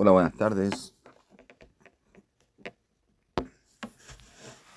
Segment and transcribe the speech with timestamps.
[0.00, 0.94] Hola, buenas tardes.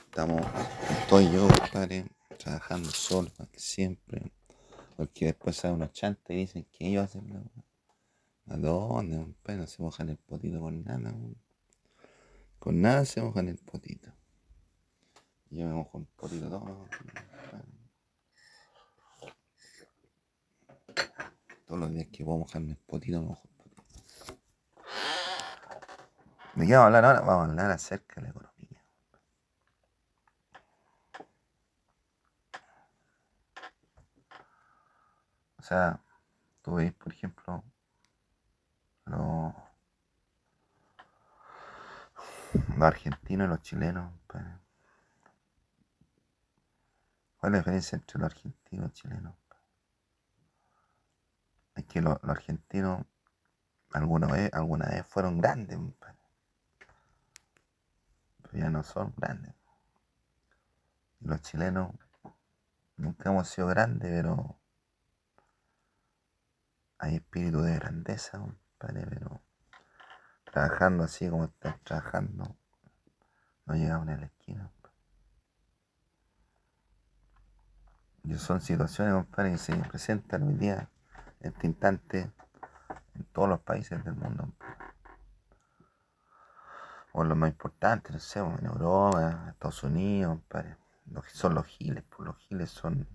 [0.06, 0.44] Estamos,
[0.90, 2.08] estoy yo, compadre,
[2.40, 4.32] trabajando solo, aquí siempre.
[4.98, 7.44] Porque después salen unos chantes y dicen que ellos hacen la.
[8.52, 9.60] ¿A dónde, compadre?
[9.60, 11.14] No se mojan el potito con nada.
[12.58, 14.12] Con nada se mojan el potito.
[15.52, 16.88] Yo me mojo el potito todo.
[21.68, 23.51] Todos los días que puedo mojarme el potito, me mojo.
[26.56, 27.22] ¿De qué vamos a hablar ahora?
[27.22, 28.84] Vamos a hablar acerca de la economía.
[35.58, 36.00] O sea,
[36.62, 37.64] tú veis, por ejemplo,
[39.06, 39.54] los,
[42.54, 44.12] los argentinos y los chilenos.
[44.28, 44.44] pues.
[47.38, 49.36] ¿Cuál es la diferencia entre los argentinos y los chilenos?
[51.76, 53.06] Es que los, los argentinos
[53.94, 56.21] alguna vez, alguna vez fueron grandes, pues.
[58.54, 59.54] Ya no son grandes.
[61.20, 61.94] Los chilenos
[62.98, 64.58] nunca hemos sido grandes, pero
[66.98, 69.42] hay espíritu de grandeza, compadre, pero
[70.52, 72.56] trabajando así como están trabajando,
[73.66, 74.72] no llegamos a la esquina.
[78.24, 80.90] Y son situaciones, compadre, que se presentan hoy día,
[81.40, 82.32] en este instante,
[83.16, 84.54] en todos los países del mundo.
[87.14, 90.40] O los más importantes, no sé, en Europa, Estados Unidos.
[91.06, 93.08] Los- Son los giles, pues los giles son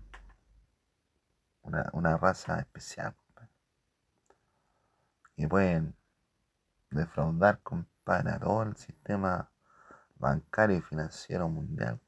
[1.63, 3.51] una, una raza especial, compadre.
[5.35, 5.95] Y pueden
[6.89, 9.49] defraudar, compadre, a todo el sistema
[10.15, 11.99] bancario y financiero mundial.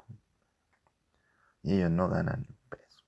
[1.64, 3.00] Y ellos no ganan ni un peso.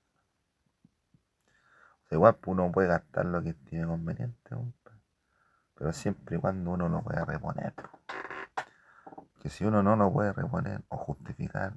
[2.03, 4.55] O sea, igual pues, uno puede gastar lo que estime conveniente,
[5.75, 7.73] pero siempre y cuando uno lo pueda reponer.
[7.73, 8.20] pues.
[9.41, 11.73] Que si uno no lo puede reponer o justificar,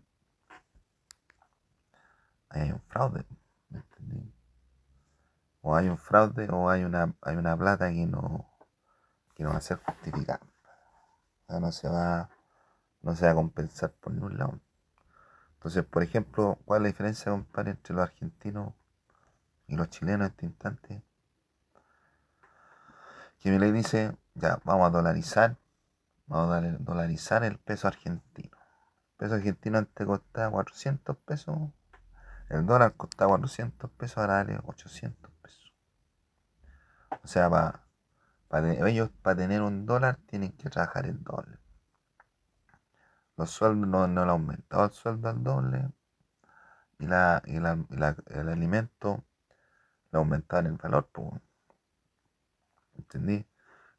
[2.51, 3.25] hay un fraude.
[3.70, 4.33] ¿me entendí?
[5.63, 8.47] O hay un fraude o hay una, hay una plata que no,
[9.35, 10.41] que no va a ser justificada.
[11.47, 12.29] O no se va,
[13.02, 14.61] no se va a compensar por ningún lado.
[15.55, 18.75] Entonces, por ejemplo, ¿cuál es la diferencia, compadre, entre los argentinos
[19.67, 21.02] y los chilenos en este instante?
[23.39, 25.57] Que mi ley dice, ya, vamos a dolarizar,
[26.27, 28.58] dolarizar el peso argentino.
[29.12, 31.58] El peso argentino antes costaba 400 pesos,
[32.51, 35.73] el dólar costaba 400 pesos, ahora vale 800 pesos.
[37.24, 37.51] O sea,
[38.48, 41.58] para ellos, para tener un dólar, tienen que trabajar el doble.
[43.36, 45.89] Los sueldos no, no han aumentado el sueldo al doble
[46.98, 49.24] y, la, y, la, y la- el alimento
[50.13, 51.42] le aumentaron el valor, pues.
[52.98, 53.46] ¿Entendí?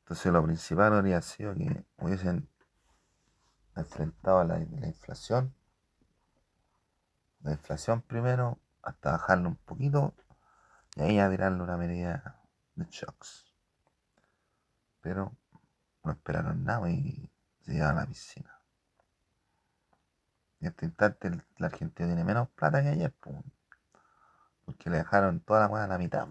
[0.05, 2.47] Entonces lo principal habría sido que hubiesen
[3.75, 5.55] enfrentado a la, la inflación,
[7.41, 10.13] la inflación primero, hasta bajarlo un poquito
[10.95, 12.39] y ahí a tirarle una medida
[12.75, 13.51] de shocks.
[15.01, 15.35] Pero
[16.03, 18.61] no esperaron nada y se llevaron a la piscina.
[20.59, 23.37] En este instante el, el argentino tiene menos plata que ayer, pues,
[24.65, 26.27] porque le dejaron toda la hueá a la mitad.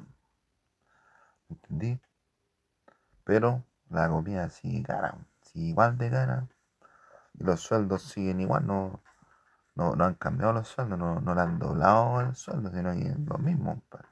[1.49, 2.01] ¿Entendí?
[3.25, 6.49] Pero la comida sigue cara, sigue igual de cara.
[7.35, 9.03] Y los sueldos siguen igual, no,
[9.75, 13.09] no, no han cambiado los sueldos, no, no le han doblado el sueldo, sino que
[13.09, 13.75] es lo mismo.
[13.75, 14.09] compadre.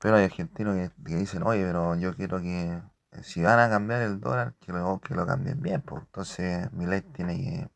[0.00, 2.82] Pero hay argentinos que, que dicen, oye, pero yo quiero que
[3.22, 5.82] si van a cambiar el dólar, que lo, que lo cambien bien.
[5.82, 6.02] Pues.
[6.02, 7.70] Entonces mi ley tiene que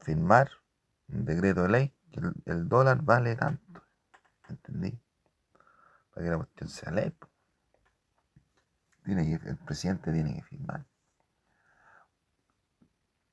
[0.00, 0.50] firmar
[1.08, 3.82] un decreto de ley que el, el dólar vale tanto.
[4.48, 4.98] ¿Entendí?
[6.12, 7.10] Para que la cuestión sea ley.
[7.10, 7.29] pues.
[9.04, 10.86] Tiene que, el presidente tiene que firmar.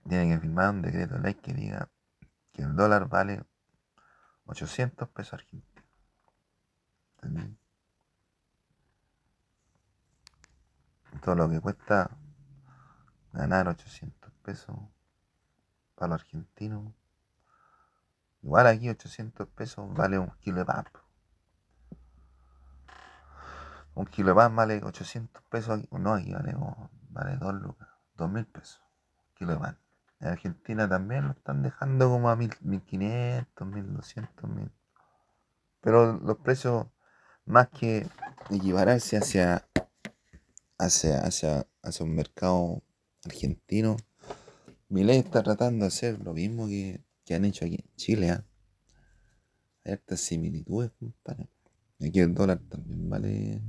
[0.07, 1.89] Tiene que firmar un decreto de ley que diga
[2.53, 3.43] que el dólar vale
[4.45, 5.67] 800 pesos argentinos.
[11.21, 12.09] Todo lo que cuesta
[13.33, 14.77] ganar 800 pesos
[15.95, 16.93] para los argentinos.
[18.41, 20.85] Igual aquí 800 pesos vale un kilo de pan.
[23.97, 25.81] Un kilo de pan vale 800 pesos.
[25.91, 26.55] No, aquí vale,
[27.09, 28.79] vale 2 lucas, 2 mil pesos.
[29.33, 29.79] Kilo de pan.
[30.19, 34.71] En Argentina también lo están dejando como a mil- 1500, 1200, 1000.
[35.81, 36.85] Pero los precios,
[37.45, 38.07] más que
[38.51, 39.67] equipararse hacia,
[40.77, 42.83] hacia, hacia, hacia un mercado
[43.25, 43.97] argentino,
[44.89, 48.29] Milei está tratando de hacer lo mismo que, que han hecho aquí en Chile.
[48.29, 48.45] ¿ah?
[49.85, 51.49] Hay hartas similitudes, compadre.
[51.99, 53.61] Aquí el dólar también vale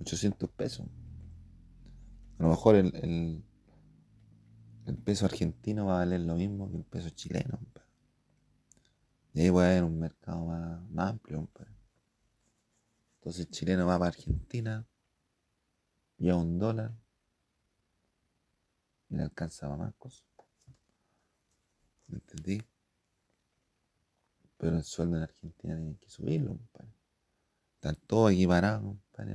[0.00, 0.86] 800 pesos.
[2.38, 3.44] lo mejor el,
[4.86, 7.60] el, peso argentino va a valer lo mismo que el peso chileno.
[9.34, 11.48] Y ahí puede haber un mercado más, amplio.
[13.16, 14.86] Entonces el chileno va para Argentina,
[16.18, 16.92] lleva un dólar
[19.08, 20.24] y le alcanza para más cosas.
[22.08, 22.62] ¿Me entendí?
[24.58, 26.93] Pero el sueldo en Argentina tiene que subirlo, compadre.
[27.84, 29.34] Están todos equiparados, compadre,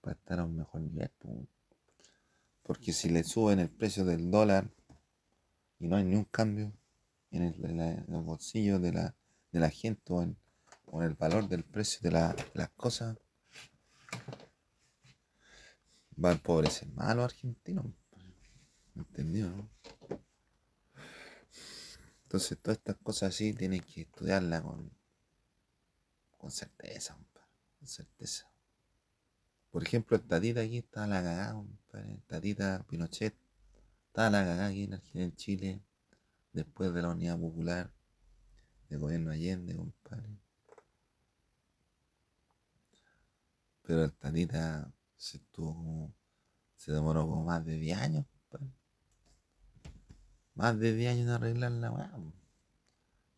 [0.00, 1.12] para, estar a un mejor nivel.
[1.16, 1.46] po.
[2.64, 4.68] Porque si le suben el precio del dólar
[5.78, 6.72] y no hay ni un cambio
[7.30, 9.14] en el, en los bolsillos de la,
[9.52, 10.36] de la gente o en,
[10.86, 13.16] o en el valor del precio de la- las cosas,
[16.16, 17.86] va a empobrecer más a los argentinos.
[18.96, 19.50] ¿Entendido?
[19.50, 19.70] no?
[22.24, 24.97] Entonces todas estas cosas así tienes que estudiarlas con,
[26.38, 27.48] con certeza, compadre,
[27.78, 28.48] con certeza.
[29.70, 32.12] Por ejemplo, el tatita aquí está la cagada, compadre.
[32.14, 33.36] El tatita Pinochet
[34.06, 35.82] está la cagada aquí en, Chile,
[36.52, 37.92] después de la unidad popular
[38.88, 40.38] del gobierno Allende, compadre.
[43.82, 46.14] Pero el tatita se estuvo como,
[46.76, 48.72] se demoró como más de 10 años, compadre.
[50.54, 52.12] Más de 10 años en arreglar la weá.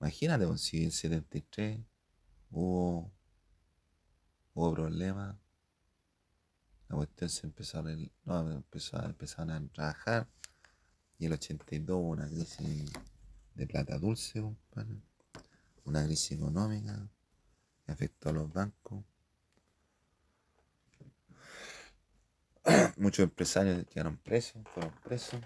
[0.01, 1.81] Imagínate, pues, si el 73
[2.51, 3.13] hubo,
[4.55, 5.37] hubo problemas,
[6.89, 7.83] la cuestión se empezó a,
[8.25, 10.29] no, empezó empezaron a trabajar
[11.19, 12.91] y el 82 hubo una crisis
[13.55, 14.43] de plata dulce.
[15.85, 17.09] Una crisis económica
[17.85, 19.05] que afectó a los bancos.
[22.97, 25.41] Muchos empresarios quedaron presos, fueron presos.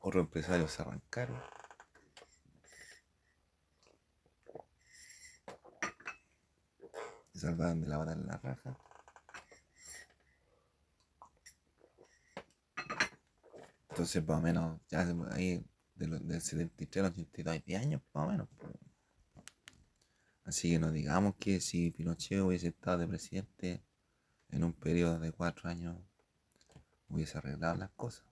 [0.00, 1.40] Otros empresarios se arrancaron.
[7.32, 8.78] Se salvaron de la bala en la raja.
[13.90, 15.64] Entonces, más o menos, ya ahí
[15.94, 18.48] de lo- del 73 al 82 hay 10 años, más o menos.
[20.44, 23.82] Así que no digamos que si Pinochet hubiese estado de presidente
[24.50, 25.96] en un periodo de 4 años,
[27.08, 28.24] hubiese arreglado las cosas.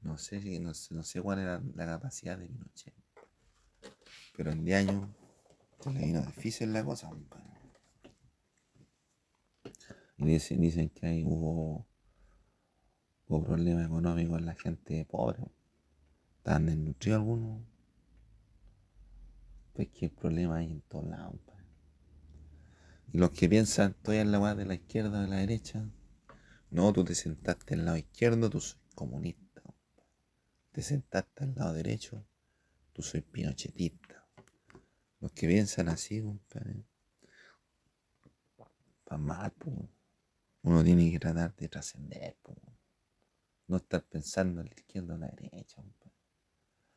[0.00, 2.94] No sé, no no sé cuál era la capacidad de Pinochet.
[4.36, 5.08] Pero en 10 años
[5.84, 7.10] le vino difícil la cosa.
[10.18, 11.86] Y dicen, dicen que ahí hubo,
[13.28, 15.44] hubo problemas económicos en la gente pobre.
[16.38, 17.62] Estaban desnutridos algunos.
[19.74, 21.36] Pues que el problema hay en todos lados.
[23.12, 25.88] Y los que piensan, estoy en la weá de la izquierda o de la derecha.
[26.70, 29.62] No, tú te sentaste al lado izquierdo, tú soy comunista.
[30.72, 32.26] Te sentaste al lado derecho,
[32.92, 34.25] tú soy pinochetista.
[35.20, 36.84] Los que piensan así, compadre.
[39.08, 39.52] Van mal.
[40.62, 42.36] Uno tiene que tratar de trascender.
[43.68, 46.12] No estar pensando en la izquierda o en la derecha, compadre.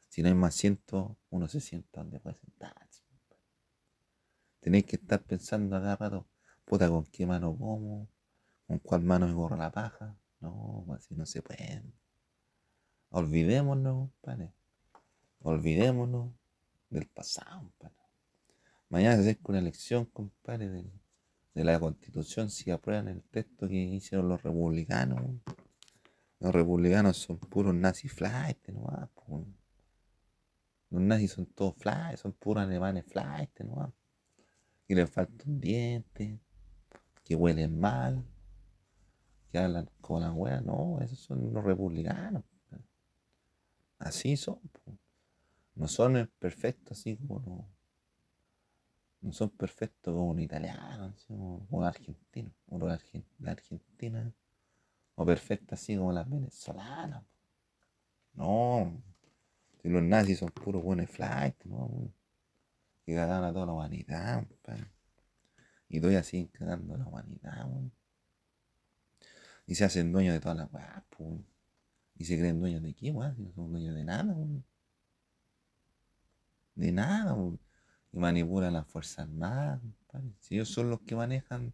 [0.10, 3.04] Si no hay más asientos, uno se sienta donde puede sentarse.
[3.08, 3.44] compadre.
[4.60, 6.28] Tenéis que estar pensando a cada rato,
[6.66, 8.08] puta, ¿con qué mano como?
[8.68, 10.18] ¿Con cuál mano me borro la paja?
[10.40, 11.84] No, pues, así no se puede.
[13.12, 14.54] Olvidémonos, compadre.
[15.42, 16.32] Olvidémonos
[16.90, 17.99] del pasado, compadre.
[18.90, 20.92] Mañana se acerca una elección, compadre, del-
[21.54, 25.22] de la constitución si aprueban el texto que hicieron los republicanos.
[26.40, 29.46] Los republicanos son puros nazi flight, nomás, po.
[30.90, 33.92] Los nazis son todos fly, son puros alemanes flight, nomás.
[34.88, 36.40] Y les falta un diente,
[37.24, 38.26] que huelen mal,
[39.52, 40.62] que hablan con la wea.
[40.62, 42.44] No, esos son los republicanos.
[44.00, 44.60] Así son.
[45.76, 47.79] No son perfectos así como los
[49.22, 53.02] no son perfectos como un italiano, así como como un argentino, o los
[53.40, 54.34] la Argentina,
[55.16, 57.24] o perfecta así como las venezolanas.
[58.34, 59.02] No,
[59.82, 62.14] si los nazis son puros buenos flight, ¿no?
[63.06, 64.46] Que cagaron a toda la humanidad.
[65.90, 67.68] Y todavía siguen cagando a la humanidad.
[69.66, 71.04] Y se hacen dueños de todas las weas.
[72.16, 74.36] Y se creen dueños de qué, weón, no son dueños de nada.
[76.76, 77.60] De nada, weón
[78.12, 80.34] y manipulan las Fuerzas Armadas, compadre.
[80.40, 81.74] Si ellos son los que manejan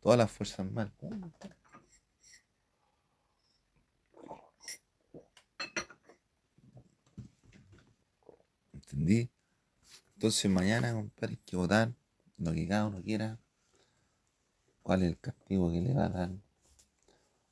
[0.00, 0.92] todas las Fuerzas Armadas.
[8.72, 9.30] ¿Entendí?
[10.14, 11.92] Entonces mañana, compadre, hay que votar
[12.38, 13.38] lo que cada uno quiera.
[14.82, 16.30] ¿Cuál es el castigo que le va a dar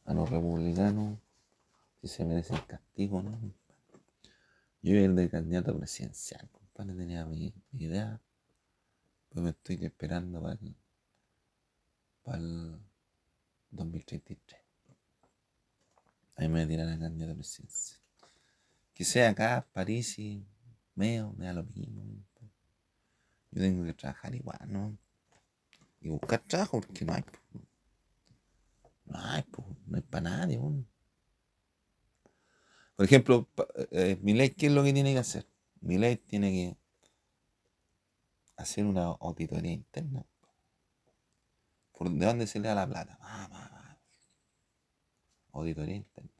[0.06, 1.18] a los republicanos?
[2.00, 3.38] Si se merece el castigo, ¿no?
[4.82, 6.48] Yo el de candidato presidencial,
[6.78, 8.20] compadre, tenía mi, mi idea.
[9.28, 10.76] Pues me estoy esperando para el,
[12.22, 12.80] para el
[13.70, 14.60] 2033.
[16.36, 17.98] Ahí me tiran la candidato de presidencia.
[18.94, 20.46] Que sea acá, París y
[20.94, 22.04] Meo, me da lo mismo.
[23.50, 24.96] Yo tengo que trabajar igual, ¿no?
[26.00, 27.24] Y buscar trabajo porque no hay.
[29.04, 29.44] No hay,
[29.86, 30.58] no hay para nadie.
[32.96, 33.48] Por ejemplo,
[33.90, 35.46] eh, mi ley, ¿qué es lo que tiene que hacer?
[35.80, 36.76] Mi ley tiene que
[38.56, 40.24] hacer una auditoría interna.
[41.92, 43.18] ¿Por de dónde se le da la plata?
[45.52, 46.30] Auditoría interna.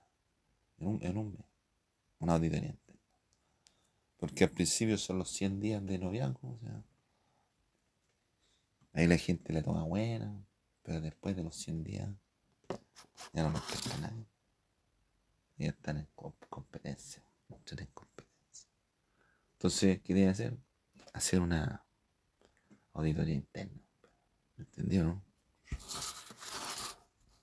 [0.79, 1.47] En un, en un mes.
[2.21, 3.03] Una auditoría interna.
[4.19, 6.53] Porque al principio son los 100 días de noviazgo.
[6.53, 6.83] O sea,
[8.93, 10.45] ahí la gente le toma buena.
[10.83, 12.09] Pero después de los 100 días
[13.33, 14.27] ya no nos pesca nadie.
[15.57, 16.09] Ya están en
[16.49, 17.23] competencia.
[17.51, 18.28] Están en competencia.
[19.59, 20.57] Entonces, ¿qué que hacer?
[21.13, 21.85] Hacer una
[22.93, 23.83] auditoría interna.
[24.57, 25.25] ¿Me entendió, no?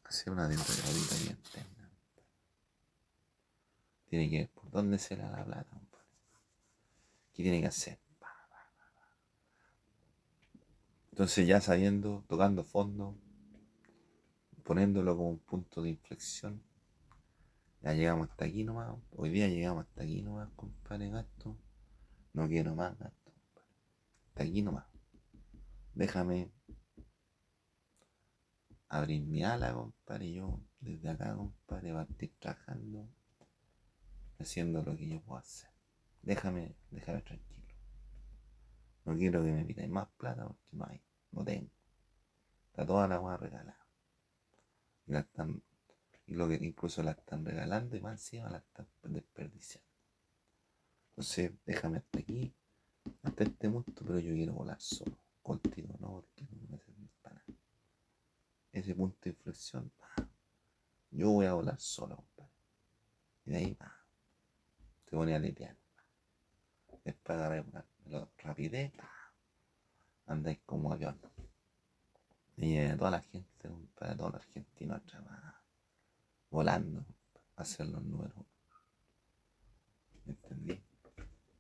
[0.06, 1.92] Hacer una auditoría interna.
[4.06, 5.82] Tiene que ver por dónde se le da la plata.
[7.34, 8.00] ¿Qué tiene que hacer?
[11.12, 13.18] Entonces ya sabiendo, tocando fondo,
[14.64, 16.64] poniéndolo como un punto de inflexión,
[17.82, 18.96] ya llegamos hasta aquí nomás.
[19.12, 21.58] Hoy día llegamos hasta aquí nomás, compadre gasto.
[22.36, 23.32] No quiero más gasto.
[24.28, 24.86] Hasta aquí nomás.
[25.94, 26.52] Déjame
[28.90, 30.34] abrir mi ala, compadre.
[30.34, 33.08] Yo desde acá, compadre, partir trabajando,
[34.38, 35.70] haciendo lo que yo puedo hacer.
[36.24, 37.74] Déjame, déjame tranquilo.
[39.06, 41.02] No quiero que me pidáis más plata porque no hay,
[41.32, 41.72] no tengo.
[42.68, 43.88] Está toda la agua regalada.
[45.08, 45.64] Y la están,
[46.26, 49.95] y lo que incluso la están regalando y más encima la están desperdiciando.
[51.16, 52.54] Entonces, déjame hasta aquí,
[53.24, 57.36] hasta este punto, pero yo quiero volar solo, contigo, no porque no me sirve para
[57.36, 57.60] nada.
[58.74, 59.90] Ese punto de inflexión,
[61.12, 62.52] yo voy a volar solo, compadre.
[63.46, 63.96] Y de ahí, va,
[65.06, 65.78] te voy a letear
[67.06, 67.64] después de
[68.10, 68.92] la rapidez,
[70.26, 71.18] andáis como avión.
[72.58, 75.24] Y toda la gente, para todos los argentinos atrás,
[76.50, 77.06] volando,
[77.56, 78.46] hacer los números.
[80.26, 80.85] ¿Entendí?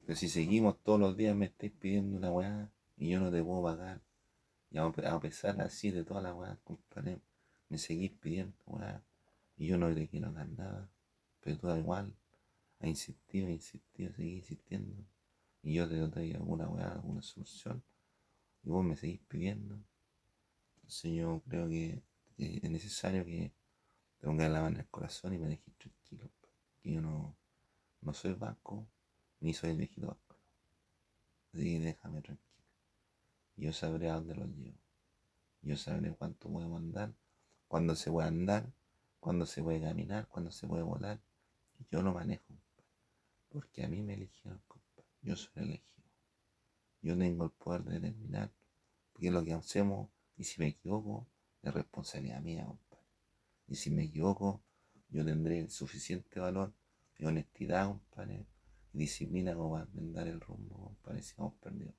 [0.05, 3.43] Pero si seguimos todos los días me estáis pidiendo una weá y yo no te
[3.43, 4.01] puedo pagar,
[4.69, 7.19] y a pesar así de toda la weá, compadre,
[7.69, 9.03] me seguís pidiendo weá
[9.57, 10.89] y yo no te quiero dar nada,
[11.41, 12.15] pero tú da igual,
[12.79, 15.03] ha insistido, ha insistido, seguí insistiendo
[15.63, 17.83] y yo te doy alguna weá, alguna solución,
[18.63, 19.83] y vos me seguís pidiendo.
[20.75, 22.03] Entonces yo creo que,
[22.37, 23.51] es necesario que
[24.19, 26.29] te pongas la mano en el corazón y me dejes tranquilo.
[26.83, 27.35] Que yo no,
[28.01, 28.87] no soy banco,
[29.45, 30.35] ni soy el banco.
[31.53, 32.63] Así déjame tranquilo.
[33.57, 34.79] Yo sabré a dónde lo llevo.
[35.61, 37.13] Yo sabré cuánto podemos andar,
[37.67, 38.73] cuándo se puede andar,
[39.19, 41.21] cuándo se puede caminar, cuándo se puede volar.
[41.91, 42.55] Yo lo manejo,
[43.49, 44.59] porque a mí me eligieron.
[45.21, 46.03] Yo soy elegido.
[47.03, 48.51] Yo tengo el poder de determinar
[49.13, 51.27] porque lo que hacemos y si me equivoco
[51.61, 53.05] es responsabilidad mía, compadre.
[53.67, 54.63] Y si me equivoco,
[55.09, 56.73] yo tendré el suficiente valor
[57.19, 58.47] y honestidad, compadre,
[58.95, 61.95] y disciplina como para enmendar el rumbo, compadre, si vamos perdidos.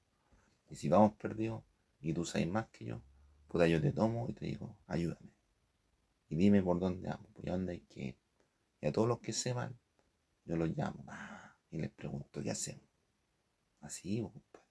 [0.70, 1.62] Y si vamos perdidos
[2.00, 3.02] y tú sabes más que yo,
[3.48, 5.30] puta, yo te tomo y te digo, ayúdame.
[6.30, 8.16] Y dime por dónde vamos, por dónde hay que ir.
[8.80, 9.78] Y a todos los que sepan,
[10.46, 12.88] yo los llamo ah, y les pregunto qué hacemos.
[13.80, 14.66] Así, compadre.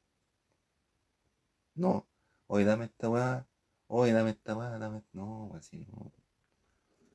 [1.75, 2.07] No,
[2.47, 3.45] hoy dame esta weá,
[3.87, 5.03] hoy dame esta weá, dame.
[5.13, 6.11] No, así no.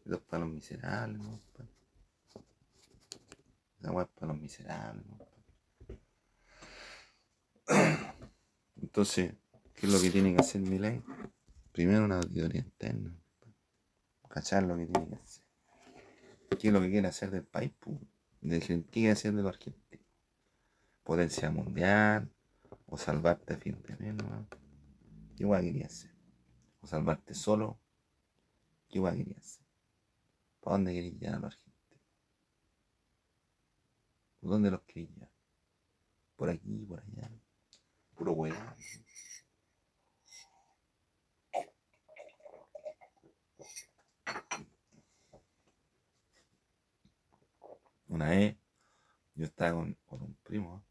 [0.05, 1.80] Eso es para los miserables, no, compadre.
[3.81, 5.05] Esa weá es para los miserables,
[8.83, 9.35] Entonces,
[9.75, 11.03] ¿qué es lo que tiene que hacer mi ley?
[11.73, 13.17] Primero una auditoría interna.
[14.29, 15.45] ¿Cachar lo que tiene que hacer?
[16.59, 17.73] ¿Qué es lo que quiere hacer del país?
[18.41, 19.91] ¿Qué quiere hacer de los argentinos?
[21.11, 22.31] potencia mundial,
[22.87, 24.47] o salvarte a fin de mes, ¿no?
[25.37, 26.13] ¿Qué igual quería hacer?
[26.83, 27.81] O salvarte solo,
[28.89, 29.67] ¿qué igual quería hacer?
[30.61, 31.70] ¿Para dónde querías llegar a la Argentina?
[34.41, 35.31] ¿Por dónde los llevar?
[36.37, 37.31] Por aquí, por allá.
[38.15, 38.57] Puro weón.
[48.09, 48.57] Una vez
[49.35, 50.83] yo estaba con, un primo,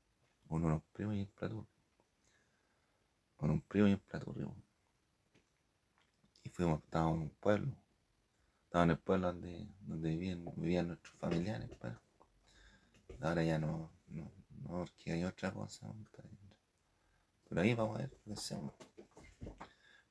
[0.48, 1.68] con unos primos y el plato.
[3.36, 4.34] Con un primo y el plato,
[6.44, 7.76] Y fuimos, estábamos en un pueblo.
[8.66, 11.94] Estábamos en el pueblo donde, donde vivían, vivían nuestros familiares, pues.
[13.22, 15.88] Ahora ya no, no, no, porque hay otra cosa.
[17.48, 18.74] Pero ahí vamos a ver qué hacemos.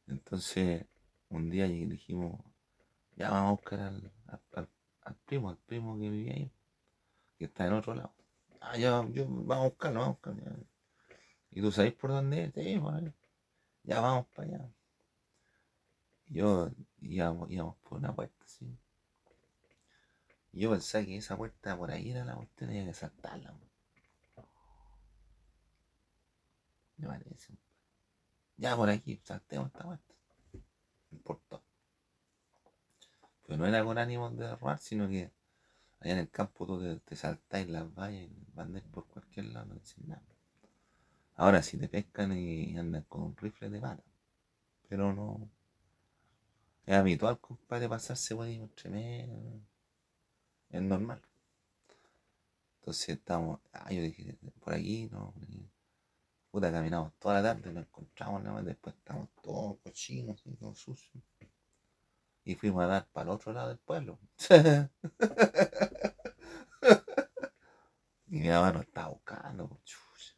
[0.06, 0.84] Entonces,
[1.28, 2.40] un día dijimos,
[3.16, 4.12] ya vamos a buscar al,
[5.02, 6.52] al, primo, al primo que vivía ahí,
[7.38, 8.14] que está en otro lado.
[8.60, 10.66] Ah, ya, yo, vamos a buscarlo, vamos a buscarlo.
[11.50, 12.54] ¿Y tú sabes por dónde es?
[12.54, 12.80] Sí,
[13.84, 14.70] ya vamos para allá.
[16.26, 18.78] yo íbamos, íbamos por una puerta, sí.
[20.52, 23.54] Y yo pensaba que esa puerta por ahí era la cuestión, tenía que saltarla.
[26.96, 27.54] Me parece.
[28.56, 30.14] Ya por aquí, saltemos esta puerta.
[30.52, 31.62] No importó.
[33.46, 35.30] Pero no era con ánimo de robar, sino que
[36.00, 39.66] allá en el campo tú te, te saltáis las vallas y van por cualquier lado,
[39.66, 40.22] no decís nada.
[41.36, 44.02] Ahora, si te pescan y andan con un rifle de bala.
[44.88, 45.48] Pero no.
[46.84, 49.60] Es habitual, compadre, pasarse por ahí tremendo.
[50.70, 51.22] Es normal.
[52.80, 53.60] Entonces estamos.
[53.72, 55.34] Ah, yo dije, por aquí, no.
[56.50, 58.62] Puta, caminamos toda la tarde, nos encontramos, ¿no?
[58.62, 61.22] después estamos todos cochinos, y todos sucios.
[62.44, 64.18] Y fuimos a dar para el otro lado del pueblo.
[68.28, 70.36] y mi mamá nos estaba buscando, pues,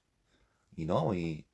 [0.77, 1.47] y no, y,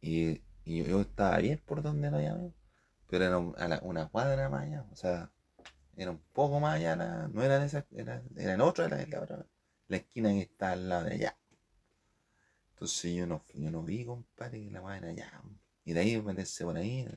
[0.00, 2.54] y, yo estaba bien por donde lo llamé,
[3.08, 3.38] pero era
[3.80, 5.32] una cuadra más allá, o sea,
[5.98, 9.46] era un poco más allá, no era en esa, era, era en otra, era la
[9.88, 11.38] la esquina que está al lado de allá.
[12.70, 15.42] Entonces yo no, yo no vi, compadre, que la madre allá.
[15.84, 17.08] Y de ahí meterse por ahí.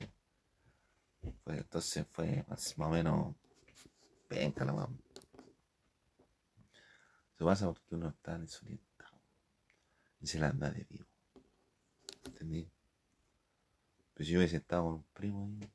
[1.44, 3.36] Pues entonces fue más, o menos
[4.28, 4.98] penca la mamá.
[7.36, 9.20] Eso pasa porque uno está desorientado
[10.20, 11.06] y se la anda de vivo.
[12.24, 12.68] ¿Entendí?
[14.14, 15.70] Pues si yo hubiese estado con un primo ahí,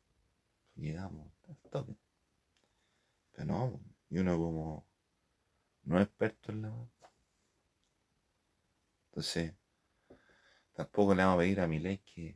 [0.76, 1.96] llegamos al toque.
[3.46, 3.80] No,
[4.10, 4.88] y uno como
[5.84, 6.74] no es experto en la
[9.10, 9.54] Entonces,
[10.74, 12.36] tampoco le vamos a pedir a mi ley que,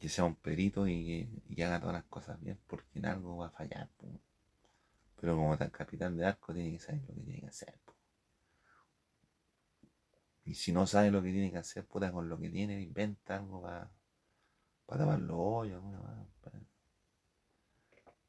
[0.00, 3.46] que sea un perito y que, haga todas las cosas bien, porque en algo va
[3.46, 3.88] a fallar.
[5.20, 7.78] Pero como tal capitán de arco tiene que saber lo que tiene que hacer.
[10.44, 13.36] Y si no sabe lo que tiene que hacer, puta, con lo que tiene, inventa
[13.36, 13.92] algo para,
[14.86, 15.82] para tapar los hoyos,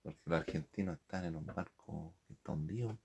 [0.04, 2.98] porque los argentinos están en un barco que está hundido,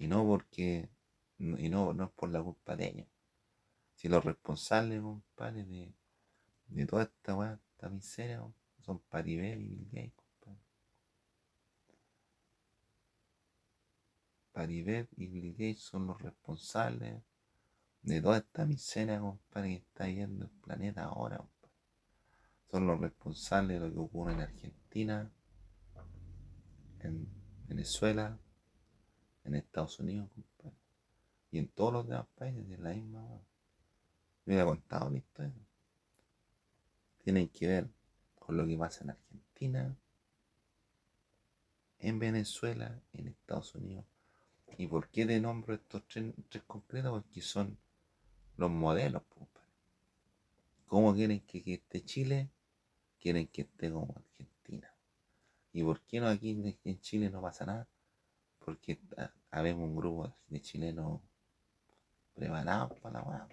[0.00, 0.88] Y no porque,
[1.38, 3.08] y no, no es por la culpa de ellos.
[3.96, 5.64] Si los responsables, compadre,
[6.68, 8.42] de, toda esta weá, esta miseria,
[8.80, 10.12] son Paribel y Bill
[14.52, 17.22] Paribet y Bill Gates son los responsables
[18.02, 21.44] de toda esta miseria, compadre, que está yendo el planeta ahora,
[22.70, 25.30] Son los responsables de lo que ocurre en Argentina,
[27.00, 27.28] en
[27.66, 28.38] Venezuela,
[29.44, 30.76] en Estados Unidos, compadre.
[31.50, 33.26] Y en todos los demás países de la misma.
[34.44, 35.66] Yo he contado la historia.
[37.24, 37.88] Tienen que ver
[38.34, 39.96] con lo que pasa en Argentina,
[41.98, 44.04] en Venezuela, en Estados Unidos
[44.78, 46.32] ¿Y por qué de nombro estos tres,
[46.66, 47.10] concretos?
[47.10, 47.76] Porque son
[48.56, 49.22] los modelos.
[50.86, 52.48] ¿Cómo quieren que, esté Chile?
[53.20, 54.92] Quieren que esté como Argentina.
[55.72, 57.88] ¿Y por qué no aquí en Chile no pasa nada?
[58.58, 58.98] Porque
[59.50, 61.20] habemos un grupo de chilenos
[62.34, 63.48] preparados para la hueá.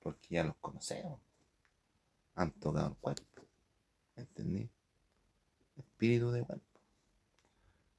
[0.00, 1.20] Porque ya los conocemos.
[2.34, 3.42] Han tocado el cuerpo.
[4.16, 4.68] ¿Entendí?
[5.76, 6.80] Espíritu de cuerpo.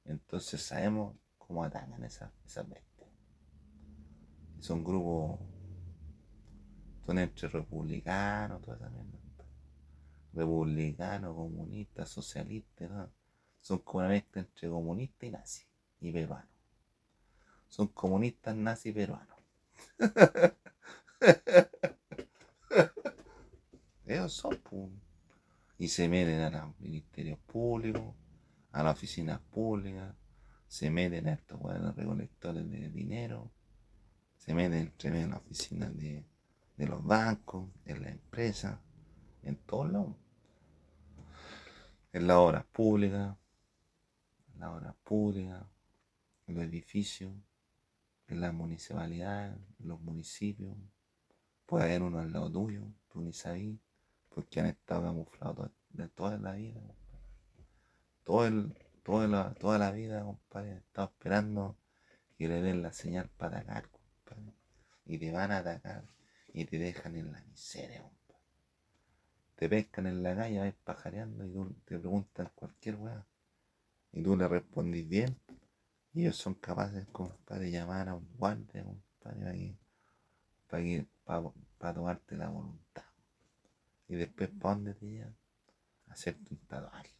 [0.04, 3.10] Entonces sabemos cómo atacan esas, esas bestias.
[4.60, 5.40] son grupos,
[7.04, 8.90] son entre republicanos, toda esa
[10.36, 13.10] Republicanos, comunistas, socialistas, ¿no?
[13.60, 15.66] son como una mezcla entre comunistas y nazis
[16.00, 16.48] y peruanos.
[17.68, 19.36] Son comunistas, nazis y peruanos.
[24.06, 24.60] Ellos son,
[25.78, 28.14] Y se meten a los ministerios públicos,
[28.70, 30.14] a las oficinas públicas,
[30.68, 33.50] se meten a estos buenos recolectores de dinero,
[34.36, 36.24] se meten en las oficinas de,
[36.76, 38.80] los bancos, en la empresa,
[39.42, 40.14] en todos lados.
[42.16, 43.36] En las obras públicas,
[44.54, 45.62] en las obras públicas,
[46.46, 47.30] en los edificios,
[48.28, 50.74] en las municipalidades, en los municipios.
[51.66, 53.76] Puede haber uno al lado tuyo, tú ni sabes,
[54.30, 56.80] porque han estado camuflados de toda la vida.
[58.24, 61.76] Todo el, toda la, toda la vida, compadre, he estado esperando
[62.38, 64.54] que le den la señal para atacar, compadre.
[65.04, 66.08] Y te van a atacar
[66.54, 68.15] y te dejan en la miseria, compadre.
[69.56, 73.26] Te pescan en la calle, vas pajareando y tú te preguntan cualquier weá.
[74.12, 75.36] Y tú le respondís bien.
[76.12, 79.76] Y ellos son capaces, compadre, de llamar a un guardia, compadre,
[80.68, 83.04] para tomarte la voluntad.
[84.08, 85.36] Y después, ¿para dónde te llevan?
[86.08, 87.14] Hacerte un tatuaje.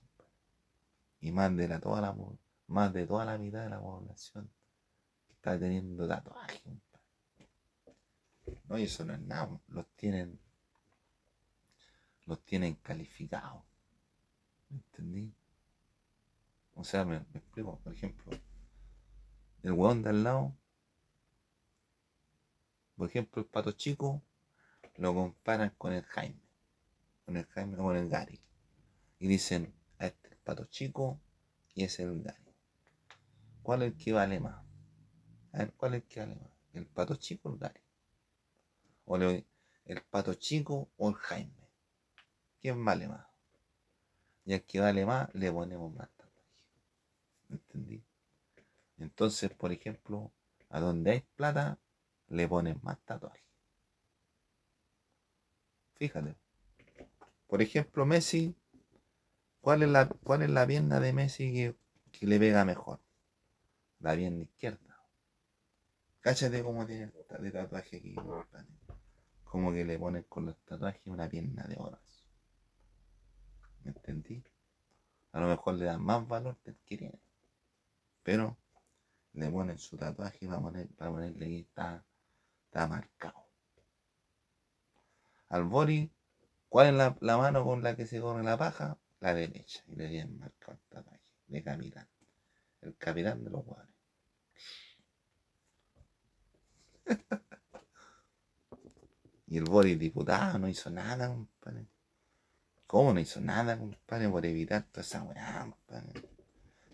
[1.20, 2.16] Y más de, la, toda la,
[2.68, 4.48] más de toda la mitad de la población
[5.26, 6.62] que está teniendo tatuajes.
[8.68, 9.60] No, y eso no es nada.
[9.68, 10.38] Los tienen,
[12.26, 13.62] los tienen calificados.
[14.68, 15.34] ¿Me entendí?
[16.74, 18.38] O sea, me, explico, por ejemplo,
[19.62, 20.54] el hueón de al lado,
[22.96, 24.22] por ejemplo, el pato chico,
[24.96, 26.40] lo comparan con el Jaime,
[27.24, 28.40] con el Jaime o con el Gary.
[29.18, 31.18] Y dicen, a este el pato chico
[31.74, 32.54] y ese es el Gary.
[33.62, 34.62] ¿Cuál es el que vale más?
[35.78, 36.50] ¿cuál es el que vale más?
[36.74, 37.80] ¿El pato chico o el Gary?
[39.06, 41.55] O el pato chico o el Jaime.
[42.66, 43.24] ¿Quién vale más?
[44.44, 46.08] Y al que vale más, le ponemos más
[47.48, 48.02] ¿Entendí?
[48.98, 50.32] Entonces, por ejemplo,
[50.70, 51.78] a donde hay plata,
[52.26, 53.44] le ponen más tatuajes.
[55.94, 56.34] Fíjate.
[57.46, 58.56] Por ejemplo, Messi,
[59.60, 61.76] ¿cuál es la, cuál es la pierna de Messi que,
[62.10, 62.98] que le pega mejor?
[64.00, 65.00] La pierna izquierda.
[66.18, 68.16] Cáchate cómo tiene de tatuaje aquí,
[69.44, 72.15] Como que le ponen con los tatuajes una pierna de horas.
[73.86, 74.42] ¿Me entendí?
[75.30, 77.20] A lo mejor le dan más valor del que tiene
[78.24, 78.56] pero
[79.34, 82.04] le ponen su tatuaje para, poner, para ponerle que está,
[82.64, 83.46] está marcado.
[85.48, 86.10] Al Bori,
[86.68, 88.98] ¿cuál es la, mano con la que se corre la paja?
[89.20, 89.84] La derecha.
[89.86, 92.08] Y le habían marcado el tatuaje de capitán.
[92.80, 93.94] El capitán de los guanes.
[99.46, 101.32] y el Bori diputado no hizo nada.
[102.96, 106.22] ¿Cómo no hizo nada, compadre, por evitar toda esa weá, compadre?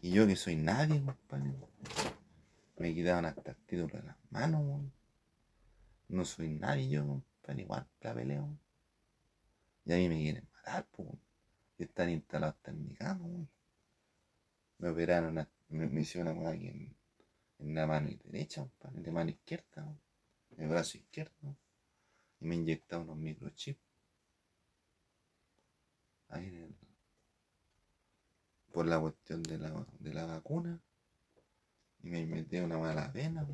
[0.00, 1.54] Y yo que soy nadie, compadre.
[2.76, 4.82] Me quitaban hasta el título de las manos,
[6.08, 7.62] No soy nadie yo, compadre.
[7.62, 8.58] Igual la peleo.
[9.84, 11.08] Y a mí me quieren matar, pues.
[11.78, 13.46] Están instalados hasta en mi cama,
[14.78, 16.96] Me operaron, me, hicieron una aquí en,
[17.60, 18.98] en, la mano derecha, compadre.
[18.98, 19.96] En la mano izquierda,
[20.50, 21.56] En el brazo izquierdo.
[22.40, 23.91] Y me inyectaron unos microchips.
[28.72, 30.80] Por la cuestión de la, de la vacuna.
[32.02, 33.46] Y me metí una mala vena.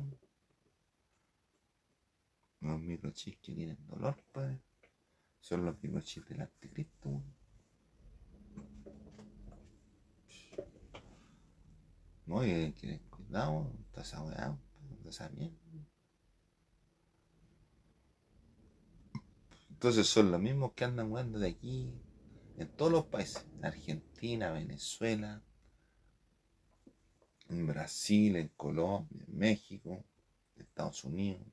[2.61, 4.61] Los microchips que tienen dolor, padre.
[5.39, 7.21] Son los microchips del anticristo.
[12.25, 14.57] No, hay que cuidado, está esa weá,
[15.07, 15.57] esa mierda.
[19.69, 21.91] Entonces son los mismos que andan jugando de aquí,
[22.59, 25.41] en todos los países, en Argentina, Venezuela,
[27.47, 30.03] en Brasil, en Colombia, en México,
[30.55, 31.47] en Estados Unidos,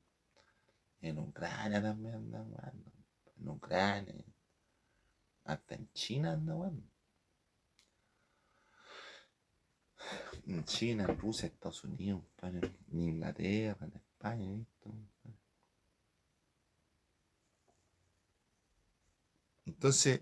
[0.99, 2.91] en Ucrania también andan jugando,
[3.37, 4.25] en Ucrania,
[5.45, 6.83] hasta en China andan jugando.
[10.45, 14.65] En China, en Rusia, Estados Unidos, en Inglaterra, en España,
[19.65, 20.21] Entonces,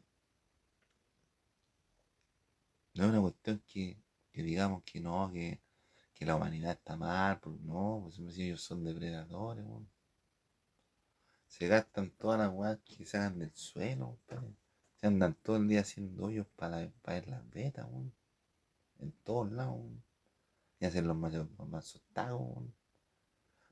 [2.96, 3.98] no es una cuestión que,
[4.34, 5.62] digamos que no, que,
[6.22, 9.66] la humanidad está mal, porque no, pues ellos son depredadores,
[11.48, 14.18] Se gastan todas las weas que se hagan del suelo,
[14.96, 17.88] Se andan todo el día haciendo hoyos para, para ver las vetas,
[19.00, 19.82] En todos lados,
[20.80, 21.34] Y hacen los más,
[21.68, 22.02] más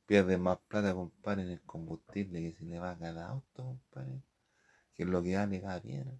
[0.05, 4.21] Pierden más plata, compadre, en el combustible que se le va a cada auto, compadre.
[4.93, 6.11] Que es lo que vale cada piedra,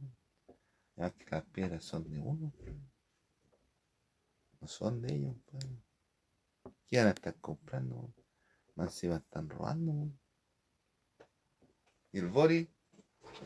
[0.96, 2.54] Además que las piedras son de uno,
[4.64, 5.66] no son de ellos, pues.
[6.88, 8.14] ¿Qué van comprando?
[8.76, 10.10] Más a estar robando.
[12.14, 12.70] Y el Boris,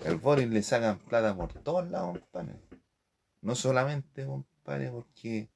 [0.06, 2.62] el Boris le sacan plata por todos lados, compadre.
[3.42, 5.50] No solamente, compadre, porque,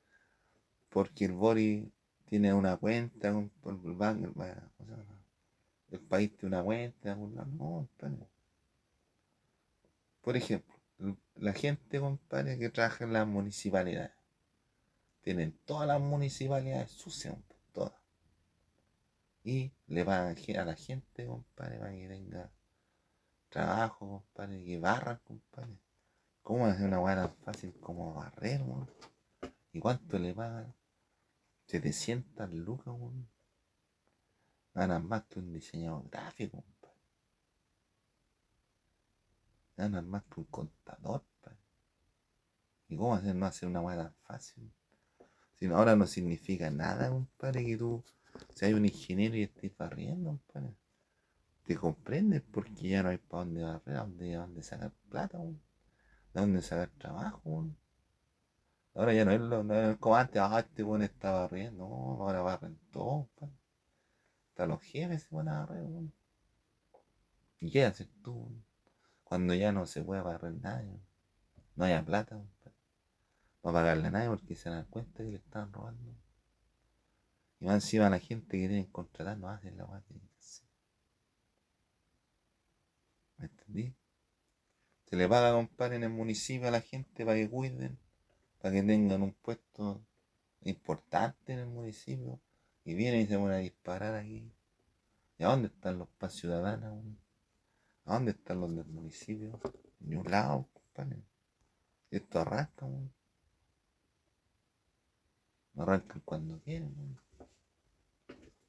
[0.89, 1.87] porque el Boris
[2.25, 3.51] tiene una cuenta, el,
[3.93, 4.33] banco,
[5.91, 8.27] el, país tiene una cuenta, no, compadre.
[10.21, 10.73] Por ejemplo,
[11.35, 14.11] la gente, compadre, que trabaja en la municipalidad
[15.21, 17.37] tienen todas las municipalidades sucias,
[17.71, 17.93] todas.
[19.43, 22.51] Y le pagan a la gente, compadre, para que tenga
[23.49, 25.77] trabajo, compadre, que barra, compadre.
[26.41, 28.89] ¿Cómo hacer una hueá tan fácil como barrer, man?
[29.73, 30.73] ¿Y cuánto le pagan?
[31.67, 33.27] 700 lucas, man.
[34.73, 36.97] Ganan más que un diseñador gráfico, compadre.
[39.77, 41.59] Ganan más que un contador, compadre.
[42.89, 44.73] ¿Y cómo hacer no hacer una hueá tan fácil?
[45.69, 48.03] Ahora no significa nada, compadre, que tú
[48.55, 50.75] seas un ingeniero y estés barriendo, compadre.
[51.65, 55.55] te comprendes porque ya no hay para dónde barrer, dónde, dónde sacar plata, de
[56.33, 57.69] dónde sacar trabajo.
[58.95, 62.41] Ahora ya no es, lo, no es como antes, ah, este bueno estaba barriendo, ahora
[62.41, 63.29] barren todo,
[64.49, 65.85] hasta los jefes se van a barrer.
[67.59, 68.51] ¿Y qué haces tú
[69.23, 70.99] cuando ya no se puede barrer nadie?
[71.75, 72.41] No haya plata
[73.61, 76.15] para pagarle a nadie porque se dan cuenta que le están robando.
[77.59, 80.01] Y más encima la gente que tienen que contratar no hacen la guay
[83.37, 83.95] ¿Me entendí?
[85.05, 87.99] Se le paga, compadre, en el municipio a la gente para que cuiden,
[88.59, 90.01] para que tengan un puesto
[90.61, 92.39] importante en el municipio.
[92.83, 94.51] Y vienen y se van a disparar aquí.
[95.37, 97.03] ¿Y a dónde están los paz ciudadanos?
[98.05, 99.59] ¿A dónde están los del municipio?
[99.99, 101.23] Ni un lado, compadre.
[102.09, 102.87] Esto arranca,
[105.81, 107.17] Arrancan cuando quieren,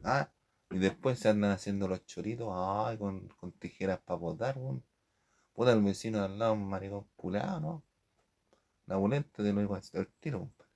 [0.03, 0.31] Ah,
[0.70, 4.83] y después se andan haciendo los choritos, ay, con, tijeras para botar, weón.
[5.53, 7.85] Puta, el vecino de al lado, un maricón pulado, ¿no?
[8.87, 10.70] La bulenta de lo iba el tiro, compadre.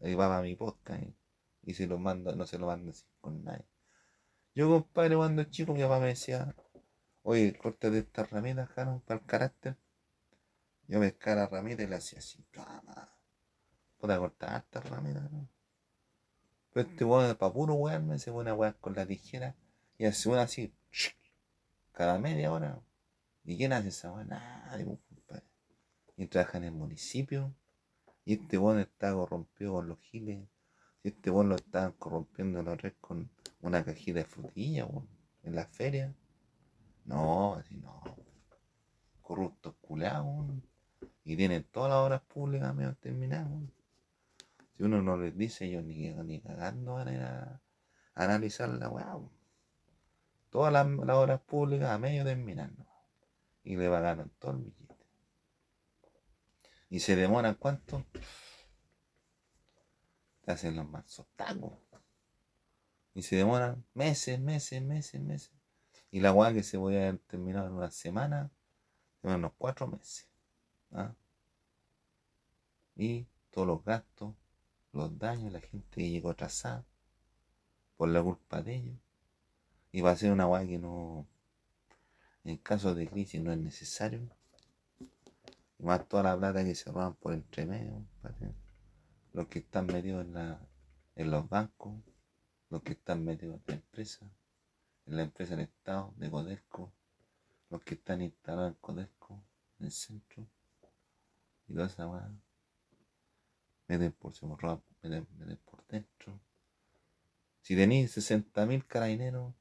[0.00, 1.14] Ahí va para mi podcast, ¿eh?
[1.62, 3.66] y se lo manda, no se lo manda así con nadie.
[4.54, 6.54] Yo, compadre, cuando chico, mi papá me decía,
[7.22, 9.76] oye, córtate esta ramita, Jano, para el carácter.
[10.88, 12.42] Yo pescaba la ramita y le hacía así,
[13.98, 15.57] puta, cortar esta ramita, ¿no?
[16.78, 19.56] Pero este weón, para puro weón, se pone a wear con la tijera
[19.98, 20.72] y hace una así,
[21.90, 22.80] cada media hora.
[23.42, 24.28] ¿Y quién hace esa weón?
[24.28, 25.42] Nadie, pues, compadre.
[26.16, 27.52] Y trabaja en el municipio.
[28.24, 30.38] Y este weón está corrompido con los giles.
[31.02, 33.28] Y este weón lo está corrompiendo la red con
[33.60, 35.08] una cajita de frutilla, weón.
[35.42, 36.14] En la feria.
[37.06, 38.00] No, así no.
[39.20, 40.46] Corruptos culados,
[41.24, 43.50] Y tienen todas las obras públicas medio terminadas,
[44.78, 47.60] si uno no les dice, ellos ni, ni cagando van a ir a,
[48.14, 49.18] analizar la weá.
[50.50, 52.86] Todas las, obras públicas a medio terminando.
[53.64, 54.94] Y le pagaron todo el billete.
[56.90, 58.06] Y se demoran cuánto?
[60.42, 61.72] Te hacen los mansos tacos.
[63.14, 65.52] Y se demoran meses, meses, meses, meses.
[66.12, 68.52] Y la weá que se voy a haber terminado en una semana,
[69.22, 70.28] se unos cuatro meses.
[70.92, 71.12] ¿ah?
[72.94, 74.36] Y todos los gastos
[74.98, 76.84] los daños, la gente que llegó atrasada
[77.96, 78.98] por la culpa de ellos.
[79.92, 81.26] Y va a ser una guay que no,
[82.44, 84.28] en caso de crisis no es necesario.
[85.78, 88.04] Y más toda la plata que se roban por entre medio,
[89.32, 90.60] los que están metidos en, la,
[91.14, 91.94] en los bancos,
[92.68, 94.26] los que están metidos en la empresa,
[95.06, 96.92] en la empresa del Estado, de Codelco,
[97.70, 99.40] los que están instalados en Codelco,
[99.78, 100.44] en el centro,
[101.68, 102.40] y toda esa guay
[103.86, 104.46] meten por se
[105.02, 106.40] meten, por dentro.
[107.62, 109.54] Si tenéis 60.000 carabineros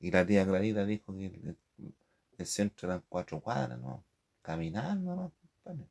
[0.00, 1.56] y la tía Clarita dijo que
[2.38, 4.04] el, centro eran cuatro cuadras, ¿no?
[4.42, 5.32] Caminando, ¿no?
[5.40, 5.88] Compadre.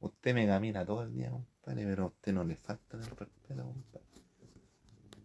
[0.00, 3.64] Usted me camina todo el día, compadre, pero a usted no le falta el respeto,
[3.64, 4.04] compadre.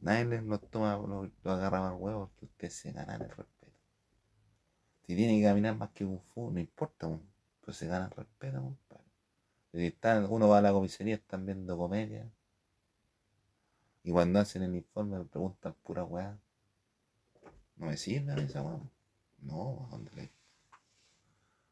[0.02, 3.78] Nadie le, lo toma, lo, agarra más huevo porque usted se gana el respeto.
[5.06, 7.10] Si tiene que caminar más que un fu, no importa,
[7.62, 8.78] pero se gana el respeto,
[9.71, 12.29] uno va a la comisaría, están viendo comedia.
[14.03, 16.38] Y cuando hacen el informe me preguntan pura weá.
[17.75, 18.79] No me sirve esa weá.
[19.41, 20.32] No, ¿dónde le?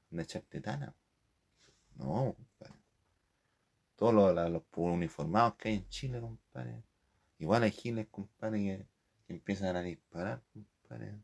[0.09, 0.93] ¿Dónde echaste tana?
[1.95, 2.79] No, compadre.
[3.95, 6.83] Todos los, los, uniformados que hay en Chile, compadre.
[7.39, 11.15] Igual hay giles, compadre, que, empiezan a disparar, compadre.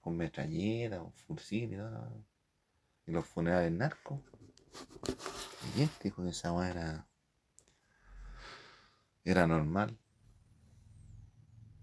[0.00, 2.24] Con metralleta o fusil y todo.
[3.06, 4.20] Y los funerales narcos.
[5.76, 7.08] Este dijo que esa weá era.
[9.24, 9.98] Era normal.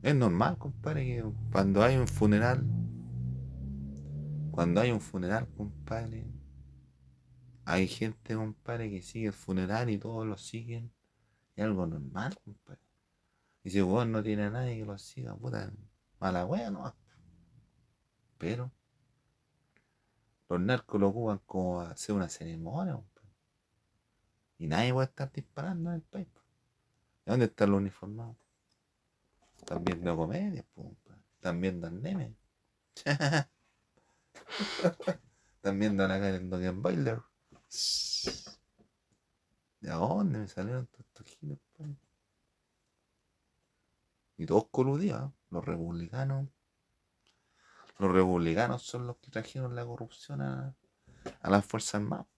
[0.02, 2.66] Es normal, compadre, que cuando hay un funeral.
[4.52, 6.26] Cuando hay un funeral, compadre.
[7.66, 10.92] Hay gente, compadre, que sigue el funeral y todos lo siguen.
[11.56, 12.82] Es algo normal, compadre.
[13.64, 15.72] Y si vos no tiene a nadie que lo siga, puta,
[16.20, 16.96] mala wea, no.
[18.38, 18.72] Pero
[20.50, 23.00] los narcos lo ocupan como hacer una ceremonia.
[24.62, 26.28] Y nadie a estar disparando en el país.
[27.26, 28.38] ¿De dónde están los uniformados?
[29.58, 30.66] Están viendo comedias,
[31.34, 32.36] están viendo anime.
[35.56, 37.24] están viendo la cara Boiler.
[39.80, 41.58] ¿De dónde me salieron todos estos giles?
[44.38, 45.34] Y todos coludidos, ¿eh?
[45.50, 46.48] los republicanos.
[47.98, 50.76] Los republicanos son los que trajeron la corrupción a,
[51.42, 52.31] a las Fuerzas Armadas.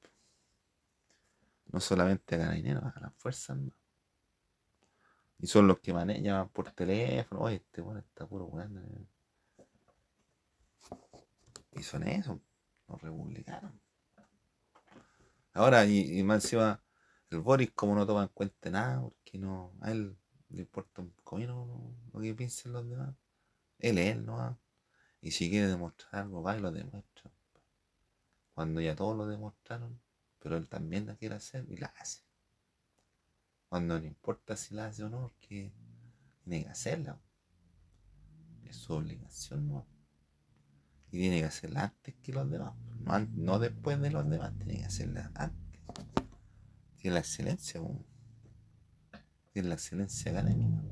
[1.74, 3.58] No solamente a carabineros, a las fuerzas
[5.40, 7.42] Y son los que manejan, llaman por teléfono.
[7.42, 9.10] Oye, este bueno está puro weón.
[11.72, 12.40] Y son esos,
[12.88, 13.74] los republicanos.
[15.54, 16.84] Ahora, y, más encima,
[17.32, 20.16] el Boris como no toma en cuenta nada, porque no, a él
[20.50, 23.16] le importa un comino lo que piensen los demás.
[23.80, 24.60] Él es él, ¿no?
[25.22, 27.32] Y si quiere demostrar algo, va y lo demuestra.
[28.54, 30.00] Cuando ya todos lo demostraron,
[30.44, 32.22] pero él también la quiere hacer y la hace.
[33.70, 35.74] Cuando no importa si la hace o no, porque
[36.44, 37.18] tiene que hacerla.
[38.66, 39.88] Es su obligación, ¿no?
[41.12, 42.74] Y tiene que hacerla antes que los demás.
[43.32, 45.80] No, después de los demás, tiene que hacerla antes.
[46.98, 47.82] Tiene la excelencia,
[49.54, 50.84] tiene la excelencia académica.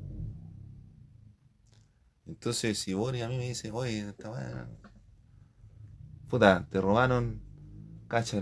[2.24, 4.70] Entonces, si Boris a mí me dice, oye, esta buena,
[6.28, 7.42] puta, te robaron,
[8.08, 8.40] cacha,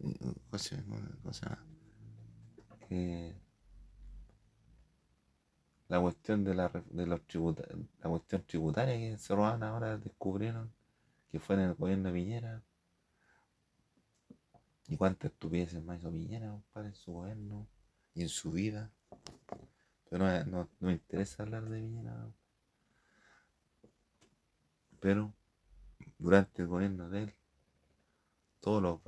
[0.00, 1.64] ¿cómo se llama?
[5.88, 7.20] La cuestión de, la, de los
[8.02, 10.70] la cuestión tributaria que se robaron ahora descubrieron
[11.30, 12.62] que fue en el gobierno de Piñera.
[14.88, 17.66] ¿Y cuántas estupideces más hizo Piñera, compadre, en su gobierno
[18.14, 18.90] y en su vida?
[20.08, 22.30] Pero no, no, no me interesa hablar de Piñera.
[25.00, 25.32] Pero
[26.18, 27.34] durante el gobierno de él,
[28.60, 29.00] todos los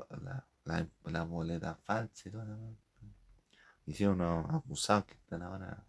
[0.65, 2.77] la, la boleta falsa y todo,
[3.87, 5.85] hicieron unos acusados que están ahora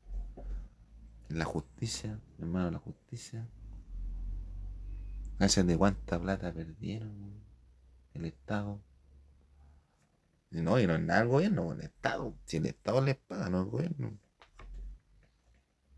[1.29, 3.47] la justicia, hermano, la justicia.
[5.39, 7.41] Gracias de cuánta plata perdieron
[8.13, 8.81] el Estado.
[10.51, 12.35] Y no, y no es nada el gobierno, el Estado.
[12.45, 14.19] Si el Estado les paga, no el gobierno.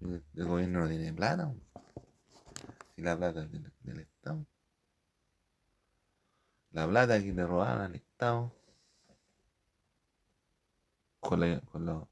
[0.02, 1.54] El, gobierno no tiene plata.
[2.96, 4.46] Si la plata es del, Estado.
[6.72, 8.56] La plata que le robaron al Estado
[11.24, 12.08] con, la, con los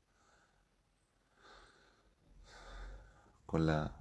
[3.46, 3.98] con la.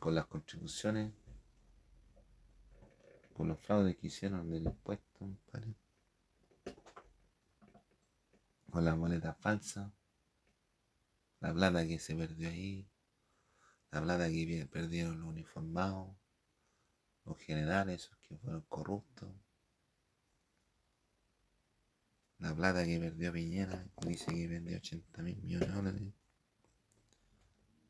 [0.00, 1.12] Con las contribuciones,
[3.32, 5.30] con los fraudes que hicieron del impuesto,
[8.70, 9.94] con la moneda falsa,
[11.40, 12.86] la plata que se perdió ahí,
[13.92, 16.14] la plata que perdieron los uniformados,
[17.24, 19.28] los generales, que fueron corruptos.
[22.38, 26.12] La plata que perdió Piñera, dice que perdió 80 mil millones de dólares.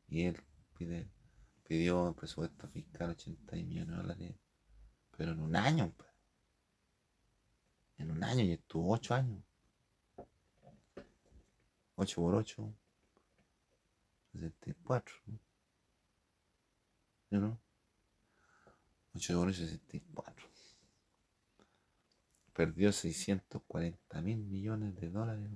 [0.07, 0.41] Y él
[0.77, 1.09] pide,
[1.63, 4.35] pidió el presupuesto fiscal 80 millones de dólares,
[5.17, 5.91] pero en un año.
[5.97, 6.09] Pues.
[7.97, 9.43] En un año y estuvo 8 años.
[11.97, 12.73] 8 por 8,
[14.33, 15.15] 64.
[17.31, 17.64] ¿no?
[19.15, 19.19] ¿No?
[19.19, 20.45] 8 por 8, 64
[22.55, 25.49] perdió 640 mil millones de dólares.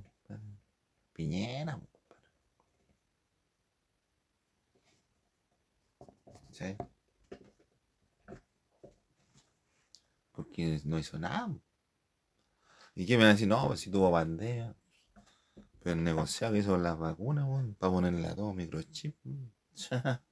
[1.13, 1.79] Piñera,
[6.51, 6.75] ¿Sí?
[10.31, 11.53] Porque no hizo nada.
[12.95, 13.47] ¿Y qué me van a decir?
[13.47, 14.75] No, pues si tuvo bandera.
[15.81, 17.45] Pero el negociado hizo las vacunas,
[17.77, 19.15] para ponerle a todo microchip.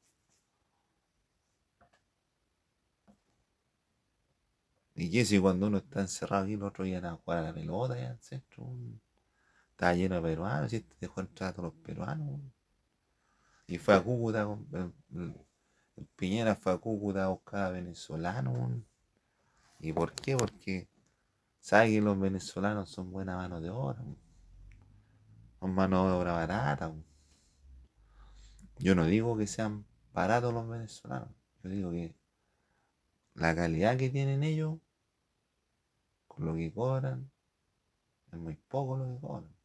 [4.99, 7.53] Y que si cuando uno está encerrado aquí, los otros iban a jugar a la
[7.53, 8.67] pelota allá al centro.
[9.69, 12.41] Estaba lleno de peruanos, y este dejó entrar a todos los peruanos.
[13.67, 14.57] Y fue a Cúcuta,
[15.13, 15.35] el,
[16.15, 18.81] Piñera fue a Cúcuta a buscar a venezolanos.
[19.79, 20.35] ¿Y por qué?
[20.35, 20.89] Porque
[21.59, 24.03] sabe que los venezolanos son buena mano de obra.
[25.59, 26.91] Son mano de obra barata.
[28.79, 31.29] Yo no digo que sean baratos los venezolanos.
[31.61, 32.15] Yo digo que
[33.35, 34.79] la calidad que tienen ellos
[36.39, 37.29] lo que cobran,
[38.31, 39.55] es muy poco lo que cobran.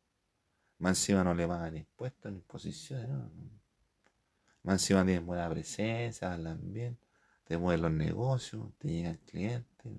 [0.78, 3.30] Más encima no le pagan impuestos ni imposiciones, ¿no?
[4.64, 6.98] Más encima tienen buena presencia, hablan bien,
[7.44, 9.92] te mueven los negocios, te llegan clientes.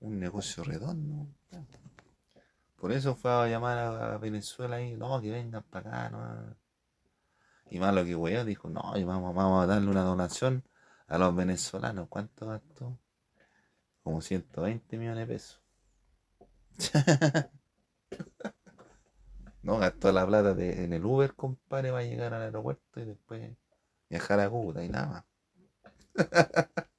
[0.00, 1.28] Un negocio redondo.
[2.76, 6.56] Por eso fue a llamar a Venezuela y no, que vengan para acá, ¿no?
[7.70, 10.64] Y más lo que güey dijo, no, vamos, vamos a darle una donación
[11.06, 12.08] a los venezolanos.
[12.08, 12.98] ¿Cuánto gastó?
[14.02, 15.60] Como 120 millones de pesos.
[19.62, 23.04] no, gastó la plata de, en el Uber, compadre, va a llegar al aeropuerto y
[23.04, 23.52] después
[24.08, 25.24] viajar a Cúcuta y nada más.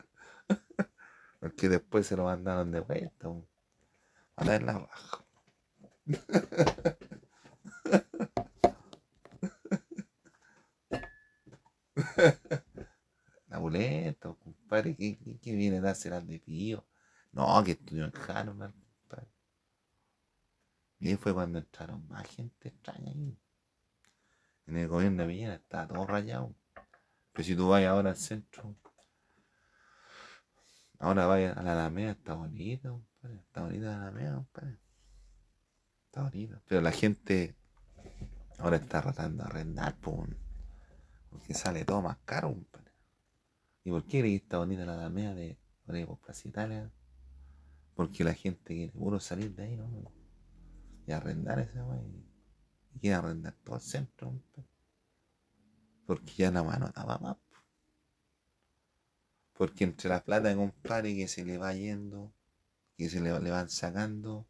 [1.40, 3.28] Porque después se lo mandaron de vuelta.
[4.36, 5.26] A darla abajo.
[13.50, 16.84] Abuleto, compadre, ¿qué, qué, viene a hacer al de tío?
[17.34, 18.74] No, que estudió en Harvard,
[21.00, 23.38] Y fue cuando entraron más gente extraña ahí.
[24.68, 26.56] En el gobierno de Piñera está todo rayado.
[27.34, 28.76] Pero si tú vas ahora al centro,
[31.00, 34.78] ahora vayas a la Alameda, está bonito, Está bonita la Alameda, compadre.
[36.06, 36.62] Está bonito.
[36.68, 37.56] Pero la gente
[38.60, 42.92] ahora está tratando de arrendar, porque sale todo más caro, compadre.
[43.86, 46.92] ¿Y por qué que está bonita la Alameda de por Plaza Italia?
[47.96, 50.12] Porque la gente quiere puro salir de ahí, ¿no?
[51.06, 52.26] Y arrendar ese wey.
[52.96, 54.70] Y quiere arrendar todo el centro, compadre.
[56.06, 57.38] Porque ya la mano estaba más.
[59.54, 62.34] Porque entre la plata compadre que se le va yendo,
[62.98, 64.48] que se le, van sacando,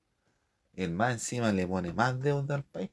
[0.73, 2.91] el más encima le pone más deuda al país.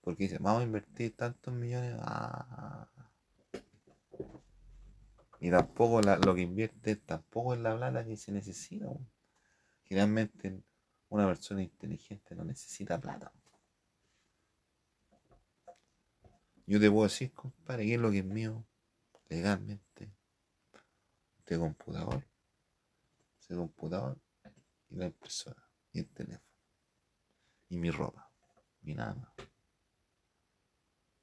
[0.00, 1.96] Porque dice, vamos a invertir tantos millones.
[2.00, 2.88] Ah.
[5.40, 8.86] Y tampoco lo que invierte tampoco es la plata que se necesita.
[9.88, 10.62] Generalmente
[11.08, 13.32] una persona inteligente no necesita plata.
[16.66, 18.66] Yo te puedo decir, compadre, qué es lo que es mío
[19.28, 20.12] legalmente.
[21.38, 22.26] Este computador,
[23.40, 24.18] ese computador
[24.88, 26.46] y la impresora y el teléfono
[27.68, 28.30] y mi ropa
[28.82, 29.32] y nada.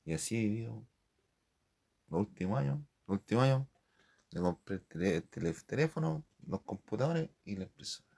[0.05, 0.85] Y así he vivido
[2.07, 2.79] los últimos años.
[3.07, 3.67] Los últimos años
[4.31, 8.12] le compré el, teléfono, los computadores y la impresora.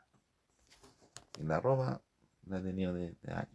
[1.39, 2.01] Y la ropa
[2.45, 3.49] la he tenido de años.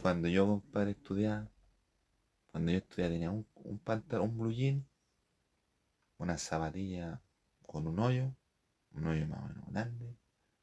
[0.00, 1.48] Cuando yo, compadre, estudiaba,
[2.50, 4.86] cuando yo estudiaba tenía un, un pantalón, un blue jean,
[6.18, 7.20] una zapatilla
[7.66, 8.34] con un hoyo,
[8.92, 10.16] un hoyo más o menos grande.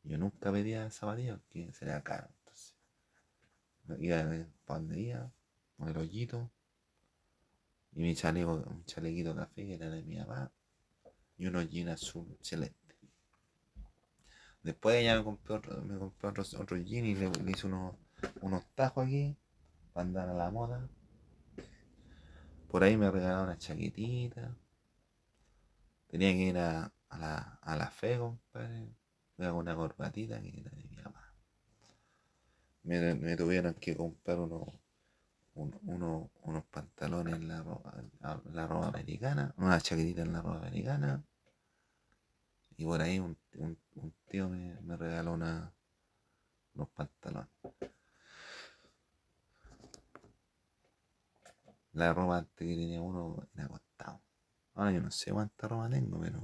[0.03, 2.27] Yo nunca pedía zapatillas porque sería caro.
[2.39, 2.75] Entonces,
[3.99, 4.17] iba
[4.65, 5.29] para donde
[5.77, 6.51] con el hoyito,
[7.93, 10.51] y mi chaleco, un chalequito café que era de mi mamá,
[11.37, 12.88] y unos jeans azul celeste.
[14.69, 17.95] Después ella me compró otro, me compró otro, otro jean y le, hice unos
[18.41, 19.35] unos tajos aquí
[19.93, 20.87] para andar a la moda.
[22.67, 24.55] Por ahí me regalaron una chaquetita.
[26.07, 28.93] Tenía que ir a, la, a la fe, compadre.
[29.37, 31.33] Me hago una corbatita que era de mi mamá.
[32.83, 34.69] Me, tuvieron que comprar unos,
[35.55, 37.91] unos pantalones en la ropa,
[38.53, 41.23] la ropa americana, una chaquetita en la ropa americana.
[42.79, 43.37] Y por ahí un,
[44.29, 45.73] tío me, me regaló una,
[46.75, 47.49] unos pantalones.
[51.91, 54.21] La ropa antes que tenía uno era acostado.
[54.75, 56.39] Ahora yo no sé cuánta ropa tengo, pero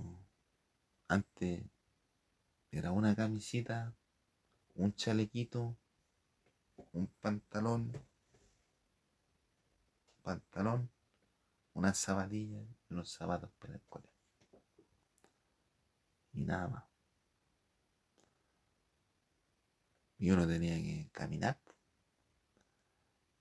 [1.08, 1.64] antes
[2.70, 3.96] era una camisita,
[4.74, 5.78] un chalequito,
[6.92, 7.94] un pantalón,
[10.22, 10.90] pantalón,
[11.76, 14.15] una zapatilla y unos zapatos para el colegio.
[16.36, 16.84] Y nada más.
[20.18, 21.60] Y uno tenía que caminar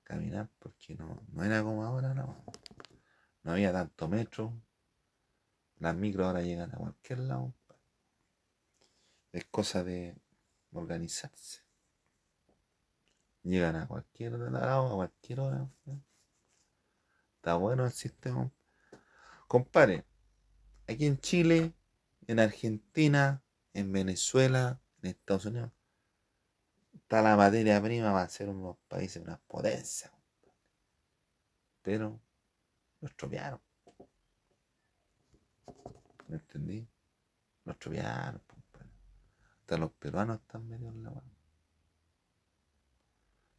[0.05, 2.45] caminar porque no, no era como ahora, no.
[3.43, 4.53] No había tanto metro.
[5.79, 7.53] Las micros ahora llegan a cualquier lado.
[9.33, 10.17] Es cosa de
[10.73, 11.63] organizarse.
[13.43, 15.69] Llegan a cualquier lado, a cualquier hora.
[17.37, 18.51] Está bueno el sistema.
[19.49, 20.07] Compare,
[20.89, 21.75] aquí en Chile,
[22.27, 25.71] en Argentina, en Venezuela, en Estados Unidos,
[26.93, 30.13] está la materia prima va a ser unos países, una potencia.
[31.83, 32.21] Pero
[33.01, 33.61] lo estropearon.
[36.29, 36.89] ¿Me entendí?
[37.65, 38.43] Lo estropearon.
[39.61, 41.35] Hasta los peruanos están medio en la mano.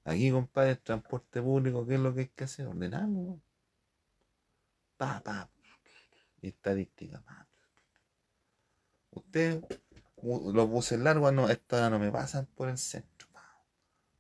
[0.03, 2.68] Aquí, compadre, el transporte público, ¿qué es lo que hay que hacer?
[2.68, 3.41] Ordenarlo.
[4.97, 5.49] Pa, pa.
[6.41, 7.47] Estadística, pa.
[9.16, 9.63] Usted,
[10.22, 13.26] los buses largos, no, estas no me pasan por el centro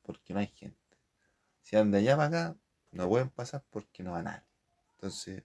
[0.05, 0.77] porque no hay gente.
[1.61, 2.57] Si andan de allá para acá,
[2.91, 4.45] no pueden pasar porque no va nadie.
[4.93, 5.43] Entonces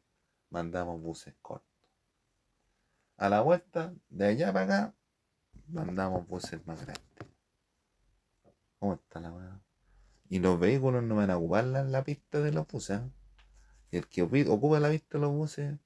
[0.51, 1.67] mandamos buses cortos.
[3.17, 4.95] A la vuelta, de allá para acá,
[5.69, 7.05] mandamos buses más grandes.
[8.79, 9.61] ¿Cómo está la weá?
[10.29, 13.01] Y los vehículos no van a ocupar la, pista de los buses.
[13.01, 13.11] ¿eh?
[13.91, 15.79] Y el que ocupa la pista de los buses,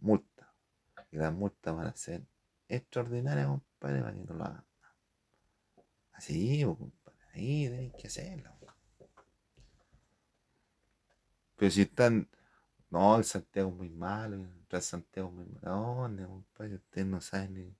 [0.00, 0.52] multa.
[1.10, 2.26] Y las multas van a ser
[2.72, 4.64] extraordinarias, compadre, para que no lo hagan.
[6.12, 7.18] Así, compadre.
[7.34, 8.50] Ahí tenéis que hacerlo.
[11.56, 12.28] Pero si están.
[12.90, 15.94] No, el Santiago es muy malo, el Santiago es muy malo.
[15.94, 16.74] ¿Dónde, compadre?
[16.74, 17.76] Ustedes no saben ni,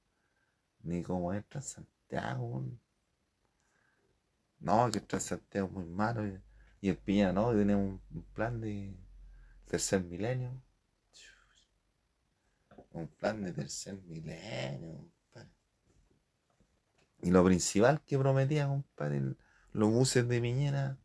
[0.83, 2.65] ni cómo entra Santiago.
[4.61, 6.27] No, que el Santiago es muy malo.
[6.81, 8.95] Y, el Piña no, un, un plan de
[9.67, 10.51] tercer milenio.
[12.93, 15.11] Un plan de tercer milenio.
[17.23, 19.37] Y lo principal que prometía, compadre,
[19.73, 20.99] los buses de Piñera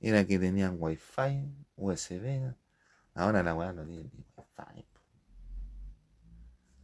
[0.00, 1.46] era que tenían wifi,
[1.76, 2.54] USB.
[3.14, 4.86] Ahora la weá no tiene ni wifi.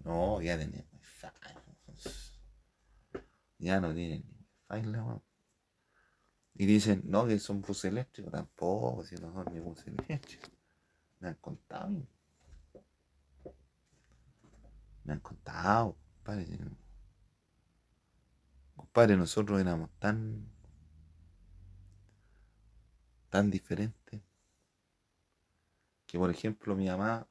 [0.05, 1.27] No, ya tenía wifi.
[3.59, 5.23] Ya no tiene ni wifi la weá.
[6.55, 8.33] Y dicen, no, que son buses eléctricos.
[8.33, 10.51] Tampoco, si no son ni buses eléctricos.
[11.21, 12.07] Me han contado.
[15.09, 16.47] Me han contado, compadre.
[18.77, 20.47] Compadre, nosotros éramos tan.
[23.31, 24.21] tan diferentes.
[26.07, 27.27] Que por ejemplo mi mamá,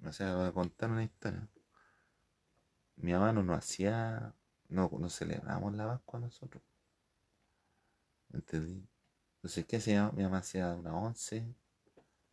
[0.00, 1.48] no sé, voy a contar una historia.
[2.96, 4.34] Mi mamá no nos hacía,
[4.68, 6.62] no, no celebramos la Pascua nosotros.
[8.34, 8.86] ¿Entendí?
[9.36, 10.10] Entonces, ¿qué hacía?
[10.12, 11.54] Mi mamá hacía una once,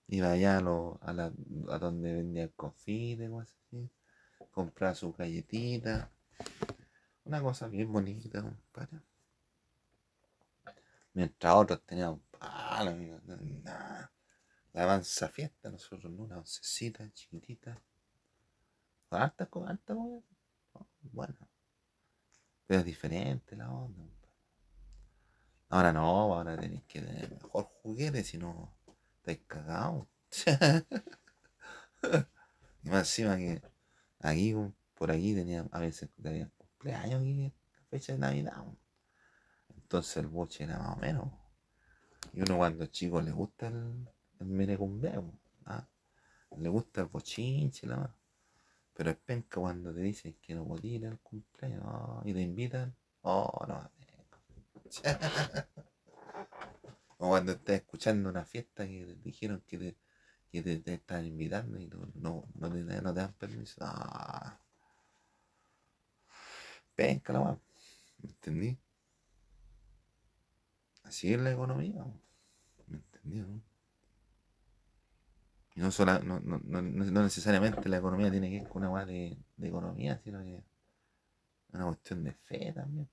[0.08, 1.32] iba allá a, lo, a, la,
[1.70, 3.90] a donde vendía el confite, cosas así,
[4.56, 6.10] compraba su galletita,
[7.26, 9.02] una cosa bien bonita, compadre.
[11.14, 12.96] Mientras otros tenían palo.
[14.72, 17.82] La avanza fiesta, nosotros no, una oncecita chiquitita.
[19.10, 19.94] Harta, harta,
[21.02, 21.50] bueno.
[22.66, 24.04] Pero es diferente la onda.
[25.70, 28.74] Ahora no, ahora tenéis que tener mejor juguete, si no
[29.18, 30.08] estáis cagados.
[32.84, 33.36] más encima
[34.28, 34.56] aquí,
[34.96, 37.54] por aquí tenía, a veces tenía cumpleaños aquí,
[37.90, 38.66] fecha de Navidad.
[39.76, 41.32] Entonces el boche era más o menos.
[42.34, 44.10] Y uno cuando chico le gusta el,
[44.40, 45.32] el merecumbeo,
[45.66, 45.88] ¿ah?
[46.58, 48.12] le gusta el bochinche, la más.
[48.94, 52.96] Pero es penca cuando te dicen que no puedes ir al cumpleaños y te invitan.
[53.22, 53.92] Oh, no,
[57.18, 59.98] o cuando estás escuchando una fiesta que te dijeron que te,
[60.62, 63.82] que te, están invitando y no, no, te, no te dan permiso.
[63.82, 64.60] Ah.
[66.96, 67.60] Penca la
[68.20, 68.78] ¿Me entendí?
[71.04, 72.04] Así es la economía.
[72.88, 73.40] ¿Me entendí?
[73.40, 73.62] No?
[75.76, 75.90] Y no,
[76.24, 80.42] no, no, no, necesariamente la economía tiene que ir con una de, de economía, sino
[80.42, 80.64] que es
[81.74, 83.10] una cuestión de fe también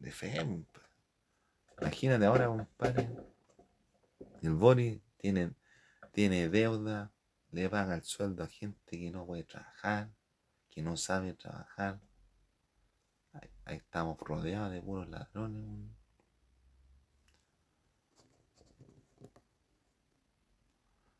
[0.00, 0.64] de fe.
[1.80, 3.08] Imagínate ahora, compadre.
[4.42, 5.52] El Bori tiene,
[6.12, 7.12] tiene deuda,
[7.50, 10.10] le paga el sueldo a gente que no puede trabajar,
[10.70, 12.00] que no sabe trabajar.
[13.64, 15.90] Ahí, estamos rodeados de puros ladrones.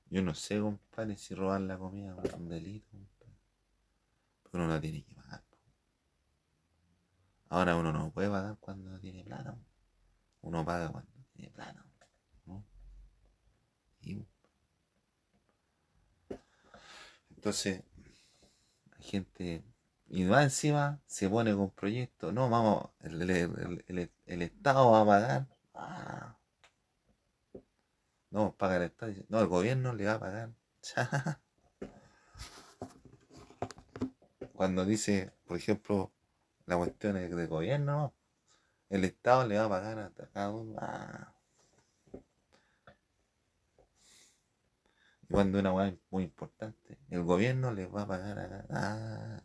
[0.09, 2.97] Yo no sé, compadre, si robar la comida es un delito,
[4.51, 5.45] Pero uno la tiene que pagar.
[7.51, 9.57] Ahora uno no puede pagar cuando tiene plata.
[10.41, 11.90] Uno paga cuando tiene plata.
[17.41, 17.83] Entonces,
[18.99, 19.65] hay gente.
[20.11, 22.35] Y más encima se pone con proyectos.
[22.35, 25.47] No, vamos, el, Estado va a pagar.
[25.73, 26.37] Ah.
[28.31, 29.15] No, paga el Estado.
[29.31, 30.51] No, el gobierno le va a pagar.
[34.53, 36.13] Cuando dice, por ejemplo,
[36.67, 38.13] la cuestión es de gobierno,
[38.91, 40.77] el Estado le va a pagar a cada uno.
[40.79, 41.33] Ah.
[45.31, 49.45] Cuando una weá muy importante, el gobierno le va a pagar a.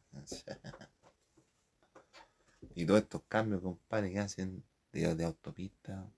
[2.74, 6.12] Y todos estos cambios, compadre, que hacen de, de autopista,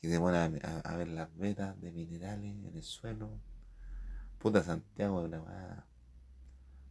[0.00, 3.38] que se ponen a, ver las vetas de minerales en el suelo.
[4.38, 5.86] Puta Santiago, una weá.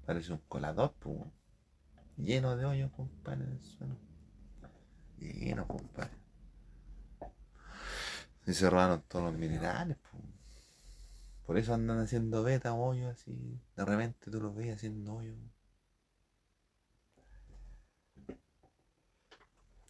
[0.05, 1.17] Parece un colador, pues
[2.17, 3.97] lleno de hoyos, compadre, en el suelo.
[5.17, 6.17] Lleno, compadre.
[8.45, 9.97] Y se robaron todos los minerales,
[11.49, 13.59] Por eso andan haciendo beta, hoyos así.
[13.75, 15.35] De repente tú los ves haciendo hoyos.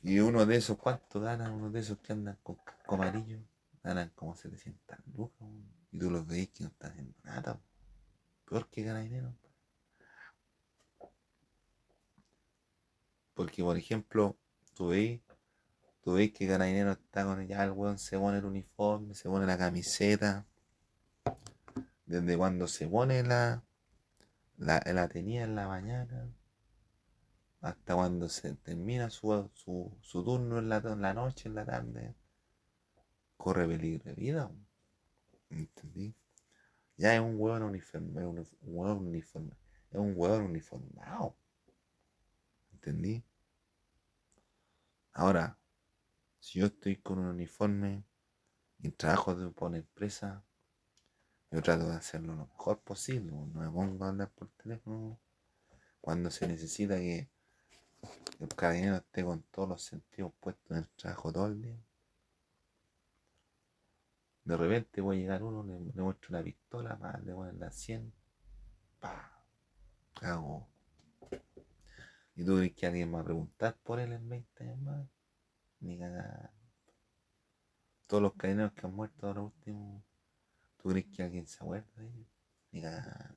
[0.01, 1.51] Y uno de esos, ¿cuánto ganan?
[1.51, 3.41] Uno de esos que andan con casco amarillo,
[3.83, 5.49] ganan como 700 lucas.
[5.91, 7.59] Y tú los veis que no están haciendo nada.
[8.45, 9.35] Peor que ganar dinero.
[13.33, 14.37] Porque, por ejemplo,
[14.75, 15.19] tú veis,
[15.99, 19.45] tú veis que Carabinero está con ya el weón se pone el uniforme, se pone
[19.45, 20.45] la camiseta.
[22.09, 23.63] Desde cuando se pone la,
[24.57, 26.27] la, la tenía en la mañana
[27.61, 32.15] hasta cuando se termina su, su, turno en la, en la, noche, en la tarde,
[33.37, 34.51] corre peligro de vida.
[35.51, 36.15] ¿Entendí?
[36.97, 38.27] Ya es un hueón uniforme, es
[38.61, 39.55] un hueón uniforme,
[39.91, 41.35] es un hueón uniformado.
[42.73, 43.23] ¿Entendí?
[45.13, 45.59] Ahora,
[46.39, 48.03] si yo estoy con un uniforme
[48.79, 50.43] y trabajo de una empresa,
[51.51, 53.31] yo trato de hacerlo lo mejor posible.
[53.31, 55.19] No me pongo a hablar por teléfono
[56.01, 57.29] cuando se necesita que
[58.39, 61.77] el carabinero esté con todos los sentidos puestos en el trabajo todo el día.
[64.43, 67.71] De repente voy a llegar uno, le, le muestro una pistola, más le ponen la
[67.71, 68.11] 100,
[68.99, 69.43] pa,
[70.19, 70.67] cago.
[72.35, 75.07] ¿Y tú crees que alguien va a preguntar por él en 20 años más?
[75.81, 76.53] Ni cagada.
[78.07, 80.03] Todos los carineros que han muerto ahora último,
[80.81, 82.27] ¿tú crees que alguien se acuerda de ellos?
[82.71, 83.35] Ni cagada.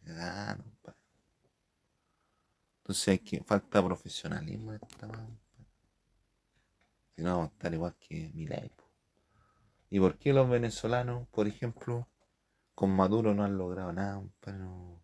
[0.00, 0.98] Ni cagada, compadre.
[2.78, 5.38] Entonces hay que, falta profesionalismo esta mano.
[7.16, 8.84] Si no vamos a estar igual que po.
[9.88, 12.08] ¿Y por qué los venezolanos, por ejemplo,
[12.74, 14.58] con Maduro no han logrado nada, compadre?
[14.58, 15.02] No,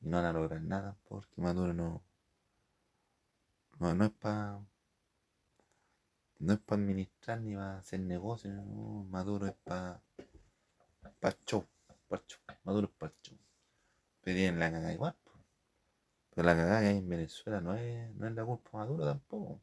[0.00, 2.04] no van a lograr nada porque Maduro no,
[3.80, 4.60] no, no es para
[6.38, 8.54] no es para administrar ni para hacer negocios,
[9.08, 10.00] Maduro es para
[11.20, 11.64] pa show,
[12.08, 13.36] pa show, Maduro es para show.
[14.22, 15.32] Tienen la cagada igual, po.
[16.30, 19.04] pero la cagada que hay en Venezuela no es, no es la culpa de Maduro
[19.04, 19.60] tampoco.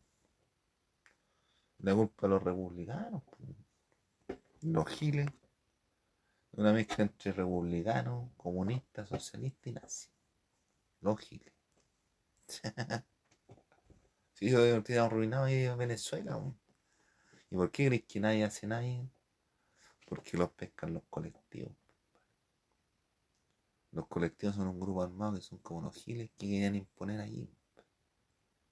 [1.79, 3.23] La culpa de los republicanos,
[4.61, 5.27] los giles,
[6.53, 10.11] una mezcla entre republicanos, comunistas, socialistas y nazis.
[11.01, 11.53] Los giles.
[14.33, 16.39] Si yo tiene arruinado ahí en Venezuela.
[17.49, 19.09] ¿Y por qué crees que nadie hace nadie?
[20.07, 21.73] Porque los pescan los colectivos.
[23.93, 27.49] Los colectivos son un grupo armado que son como los giles que querían imponer allí.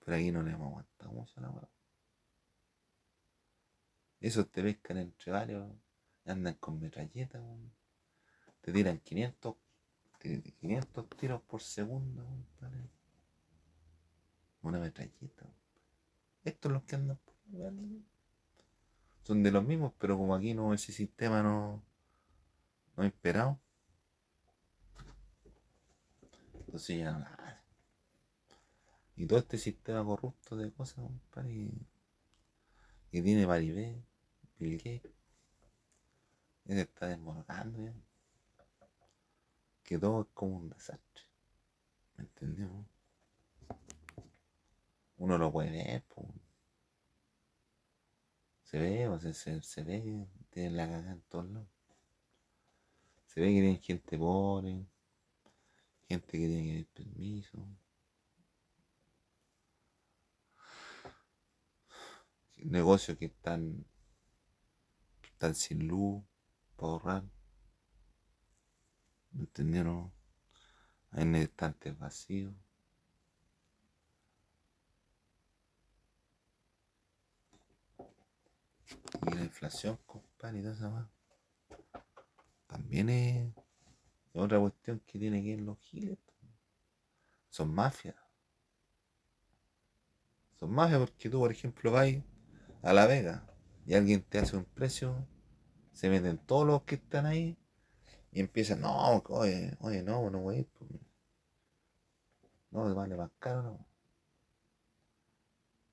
[0.04, 1.70] Pero aquí no les hemos aguantado mucho la weá.
[4.22, 5.70] Esos te pescan entre varios,
[6.24, 7.42] andan con metralletas,
[8.62, 9.56] te tiran 500,
[10.20, 12.26] te- 500 tiros por segundo.
[14.62, 15.46] Una metralleta.
[16.44, 18.12] Estos los que andan por ¿no?
[19.24, 21.84] son de los mismos, pero como aquí no ese sistema no,
[22.98, 23.60] no esperado.
[26.54, 27.62] Entonces ya hacen.
[29.16, 31.72] Y todo este sistema corrupto de cosas, compadre,
[33.12, 34.02] que tiene Paribé,
[34.58, 35.12] Bill Gates,
[36.66, 37.94] ese está desmorgando ya.
[39.84, 41.24] Que todo es como un desastre.
[42.18, 42.86] ¿Me entendió?
[45.22, 46.04] Uno lo puede ver.
[48.64, 51.70] Se ve, o se, se ve que tienen la cagada en todos lados.
[53.28, 54.84] Se ve que tienen gente pobre,
[56.08, 57.68] gente que tiene que pedir permiso.
[62.56, 63.86] Negocios que están,
[65.22, 66.24] están sin luz
[66.76, 67.24] para ahorrar.
[69.34, 70.12] ¿Me entendieron?
[71.12, 72.56] Hay estantes vacíos.
[79.28, 81.08] Y la inflación, compadre, y toda esa más.
[82.68, 83.54] También es
[84.34, 86.18] otra cuestión que tiene que ver los giles.
[87.50, 88.16] Son mafias.
[90.56, 92.08] Son mafias porque tú, por ejemplo, vas
[92.82, 93.46] a La Vega
[93.86, 95.28] y alguien te hace un precio,
[95.92, 97.58] se meten todos los que están ahí
[98.32, 100.70] y empiezan, no, oye, oye, no, no voy a ir.
[102.72, 103.91] No, vale más caro, no.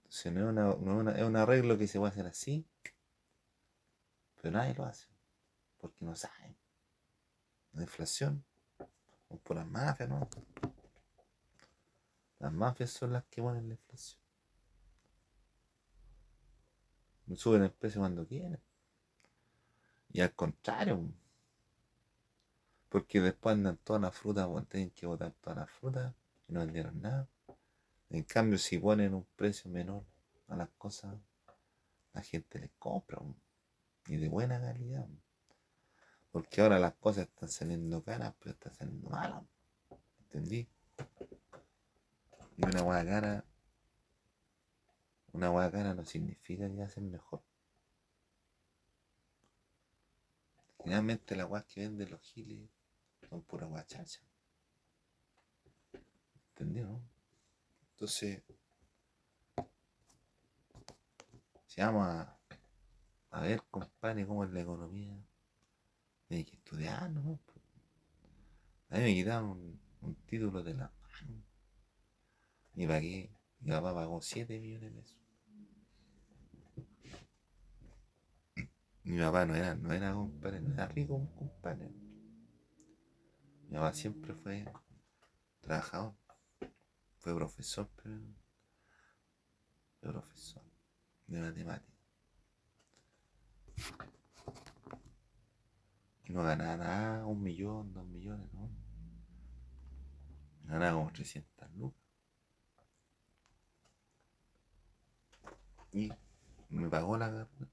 [0.09, 2.67] Entonces no es, una, es, un arreglo que se puede hacer así,
[4.41, 5.07] pero nadie lo hace,
[5.79, 6.57] porque no saben.
[7.75, 8.43] La inflación,
[9.29, 10.27] o por las mafias, ¿no?
[12.39, 14.23] Las mafias son las que ponen la inflación.
[17.37, 18.59] Suben el precio cuando quieren.
[20.11, 21.13] Y al contrario,
[22.89, 26.15] porque después andan todas las frutas, tienen que botar todas las frutas
[26.49, 27.29] y no vendieron nada.
[28.11, 30.05] En cambio, si ponen un precio menor
[30.49, 31.15] a las cosas,
[32.15, 33.21] la gente les compra
[34.07, 35.07] y de buena calidad.
[35.07, 35.57] po.
[36.31, 39.45] Porque ahora las cosas están saliendo caras, pero están saliendo malas.
[40.21, 40.69] ¿Entendí?
[42.57, 43.45] Y una hueá cara,
[45.33, 47.43] una hueá cara no significa que hacen mejor.
[50.79, 52.71] Generalmente las hueás que venden los giles
[53.29, 54.23] son pura guachacha.
[56.51, 57.18] ¿Entendí, no?
[58.01, 58.45] Entonces,
[61.67, 62.07] si vamos
[63.33, 65.21] a, ver, compadre, cómo es la economía,
[66.31, 67.41] hay que estudiar, ¿no?
[68.91, 71.43] A mí me quitaron un, un título de la mano.
[72.77, 75.19] Y pagué, mi papá pagó 7 millones de pesos.
[79.03, 81.91] Mi papá no era, no era compadre, no era rico, compadre.
[83.67, 84.73] Mi papá siempre fue
[85.63, 86.18] trabajador.
[87.19, 88.21] Fue profesor, pero
[90.01, 90.63] fue profesor
[91.27, 91.99] de matemáticas.
[96.25, 98.71] Y no ganaba nada, un millón, dos millones, ¿no?
[100.65, 102.03] Ganaba como 300 lucas.
[105.93, 106.13] Y
[106.69, 107.73] me pagó la carrera.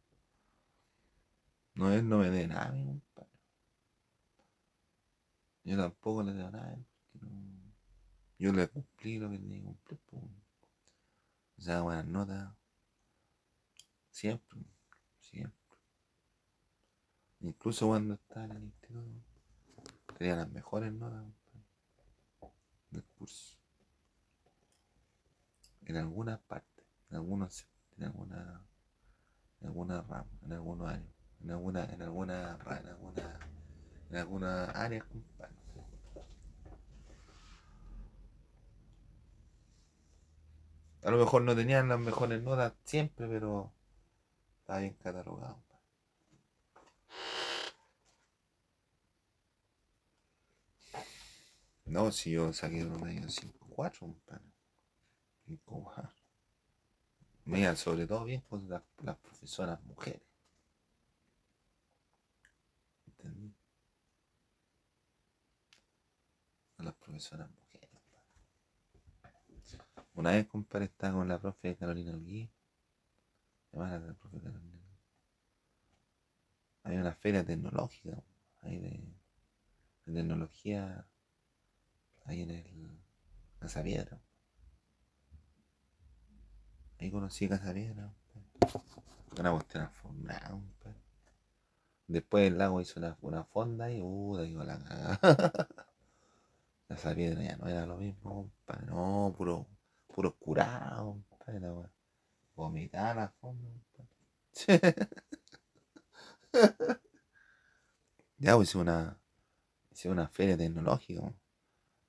[1.76, 3.30] No, él no me dé nada, mi compadre.
[5.66, 6.78] Yo tampoco le debo nada.
[7.20, 7.55] No...
[8.38, 10.00] Yo le cumplí lo que tenía que cumplir.
[11.58, 12.54] O sea, buenas notas.
[14.12, 14.60] Siempre,
[15.20, 15.66] siempre.
[17.40, 19.24] Incluso cuando estaba en el instituto,
[20.18, 21.24] tenía las mejores notas
[22.90, 23.58] del curso.
[25.86, 27.68] En algunas partes, en algunos,
[27.98, 28.66] en alguna,
[29.62, 33.40] en alguna rama, en algunos años, en alguna, en alguna, en alguna,
[34.10, 35.65] en alguna área, compadre.
[41.06, 43.72] A lo mejor no tenían las mejores notas siempre, pero
[44.62, 45.64] estaba bien catalogado.
[51.86, 54.46] No, si yo saqué uno medio 5-4, compadre.
[55.46, 55.94] 5
[57.46, 58.82] Mira, sobre todo bien con las,
[59.18, 60.24] profesoras mujeres.
[63.06, 63.54] ¿Entendí?
[66.80, 67.65] Las profesoras mujeres.
[70.16, 72.50] Una vez, compadre, estaba con la profe Carolina Olguí.
[73.72, 74.76] Llamada Carolina.
[76.84, 78.24] Hay una feria tecnológica,
[78.62, 79.04] hay de,
[80.06, 81.06] tecnología
[82.26, 83.00] ahí en el
[83.60, 84.22] Casa Piedra.
[87.00, 88.14] Ahí conocí Casa Piedra.
[89.38, 90.58] Una cuestión alfombrada,
[92.08, 95.20] Después el lago hizo una, fonda y uh, digo la cagada.
[96.88, 98.86] Casa Piedra ya no era lo mismo, compadre.
[98.86, 99.66] No, puro,
[100.16, 101.92] puro curado, compadre.
[102.56, 103.70] Vomitar la fonda,
[108.38, 109.20] ya, pues hice una,
[109.92, 111.34] hice una feria tecnológica.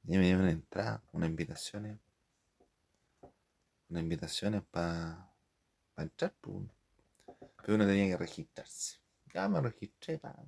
[0.05, 1.99] Y me dieron una entrada, unas invitaciones.
[3.89, 5.29] Unas invitaciones para
[5.97, 6.69] entrar, pues.
[7.57, 9.01] Pero uno tenía que registrarse.
[9.35, 10.45] Ya me registré, para.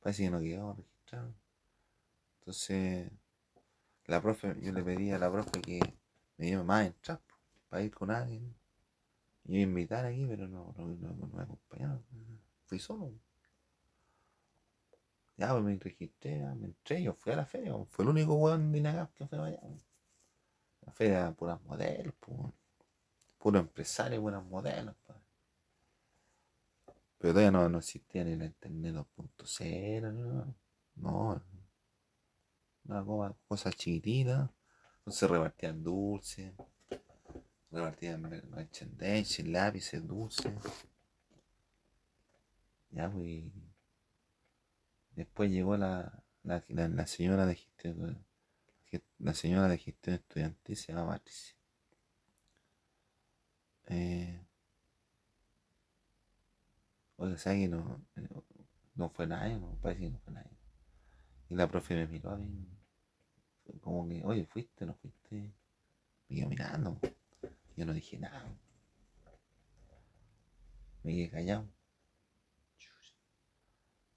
[0.00, 1.34] Parece que no quedó registrado.
[2.38, 3.12] Entonces,
[4.06, 5.99] la profe, yo le pedí a la profe que
[6.40, 7.20] me diera más entrar,
[7.68, 8.54] para ir con alguien.
[9.44, 12.02] Me invitar aquí, pero no, no, no, no me acompañaron.
[12.64, 13.12] Fui solo.
[15.36, 18.72] Ya, pues me registré, me entré, yo fui a la feria, fue el único weón
[18.72, 19.60] de Inagap que fue allá.
[20.86, 22.38] La feria puras modelos, pues.
[23.38, 25.18] Puro empresario, buenos modelos, pues.
[27.18, 30.54] Pero todavía no, no existía ni la internet 2.0, no.
[30.94, 31.42] No.
[32.84, 34.48] Una cosa, cosas chiquititas.
[35.10, 36.52] Entonces repartían dulces.
[37.72, 40.52] Repartían merchandise, lápices, dulces.
[42.92, 43.42] Ya, pues
[45.16, 48.24] Después llegó la, la, la, señora de gestión,
[49.18, 51.56] la señora de gestión estudiantil, se llama Patricia.
[53.88, 54.40] Eh,
[57.16, 58.00] oye, ¿sabes que no,
[58.94, 59.58] no fue nadie?
[59.58, 60.56] No, parece que no fue nadie.
[61.48, 62.64] Y la profe me miró a mí,
[63.80, 64.84] como que, oye, ¿fuiste?
[64.86, 65.52] ¿No fuiste?
[66.28, 66.98] Me quedó mirando.
[67.76, 68.44] Yo no dije nada.
[71.02, 71.68] Me quedé callado.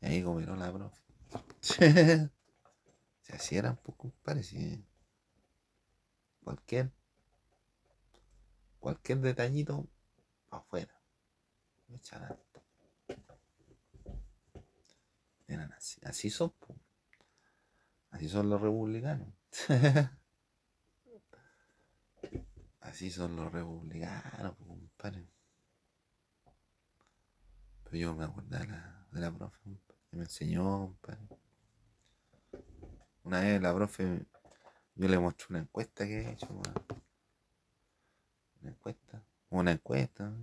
[0.01, 1.01] Y ahí comió la profe.
[3.21, 4.83] si así era un poco, parece.
[6.43, 6.91] Cualquier.
[8.79, 9.87] Cualquier detallito
[10.49, 10.93] afuera.
[15.47, 16.01] Eran así.
[16.03, 16.53] Así son,
[18.11, 19.27] Así son los republicanos.
[22.81, 25.27] así son los republicanos, compadre.
[27.83, 29.59] Pero yo me acuerdo de la, de la profe,
[30.11, 30.95] me enseñó,
[33.23, 34.25] Una vez la profe,
[34.95, 36.47] yo le mostré una encuesta que he hecho,
[38.61, 40.33] Una encuesta, una encuesta.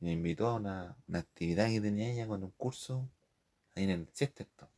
[0.00, 3.08] me invitó a una, actividad que tenía ella con un curso
[3.74, 4.68] ahí en el Chesterton.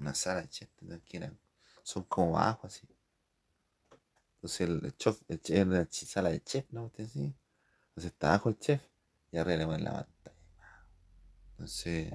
[0.00, 1.38] Una sala de Chesterton que eran,
[1.82, 2.88] son como abajo así.
[4.36, 6.86] Entonces el, chef, el chef, la sala de chef, ¿no?
[6.86, 7.34] Entonces
[7.96, 8.82] está abajo el chef
[9.30, 10.36] y arriba le la pantalla.
[11.50, 12.14] Entonces,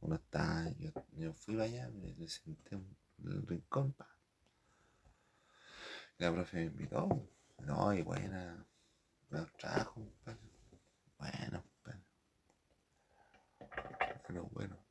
[0.00, 4.08] uno está, yo, yo fui allá, me, senté en el rincón, pa.
[6.18, 7.28] la profe me invitó,
[7.60, 8.66] no, y buena,
[9.30, 10.00] me trabajo,
[11.18, 12.04] Bueno, compadre.
[14.26, 14.81] Pero bueno,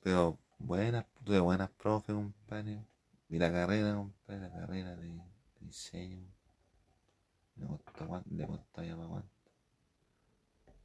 [0.00, 2.84] Pero buenas, tuve buenas profes, compadre.
[3.28, 5.20] Vi la carrera, compadre, la carrera de,
[5.60, 6.26] diseño.
[7.56, 9.40] Le costó, le costó ya para cuánto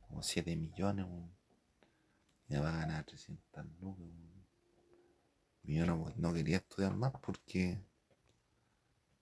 [0.07, 1.05] como 7 millones,
[2.47, 4.05] y ya va a ganar 300 lucas.
[5.63, 7.81] Y yo no, quería estudiar más porque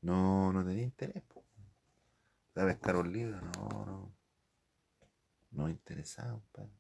[0.02, 1.24] no, no tenía interés.
[2.56, 4.16] a pescar un libro, no, no.
[5.52, 6.72] no me interesaba, compadre.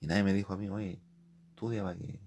[0.00, 1.00] Y nadie me dijo a mí, oye,
[1.54, 2.20] estudia para que,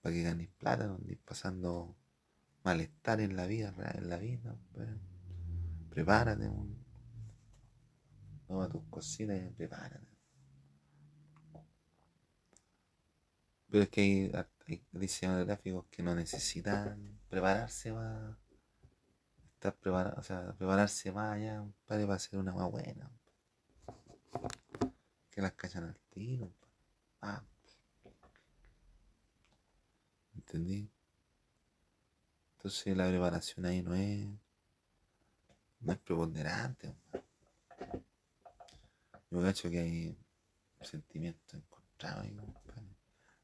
[0.00, 1.96] para que ganes plata, no andes pasando
[2.62, 5.00] malestar en la vida, en la vida, compadre.
[5.90, 6.82] Prepárate, un,
[8.46, 10.06] toma tus cositas y prepárate.
[13.68, 14.32] Pero es que hay,
[14.68, 18.38] hay diseñadores gráficos que no necesitan prepararse para
[19.54, 23.10] estar preparado, o sea, prepararse más allá, para hacer una más buena.
[25.30, 26.52] Que las cachan al tiro.
[30.52, 30.86] ¿Entendí?
[32.56, 34.28] Entonces la preparación ahí no es,
[35.80, 36.94] no es preponderante.
[39.30, 40.18] Yo cacho que hay
[40.82, 42.36] sentimientos encontrados ahí,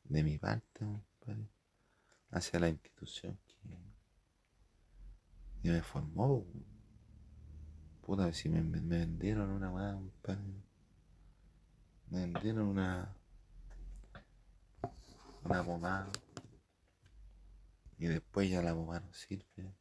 [0.05, 0.85] de mi parte,
[2.31, 3.39] hacia la institución
[5.63, 6.45] que, me formó.
[8.03, 9.99] Puta, si me, vendieron una weá,
[12.11, 13.15] me vendieron una
[15.45, 16.09] una pomada
[17.99, 19.75] y después ya la pomada no sirve.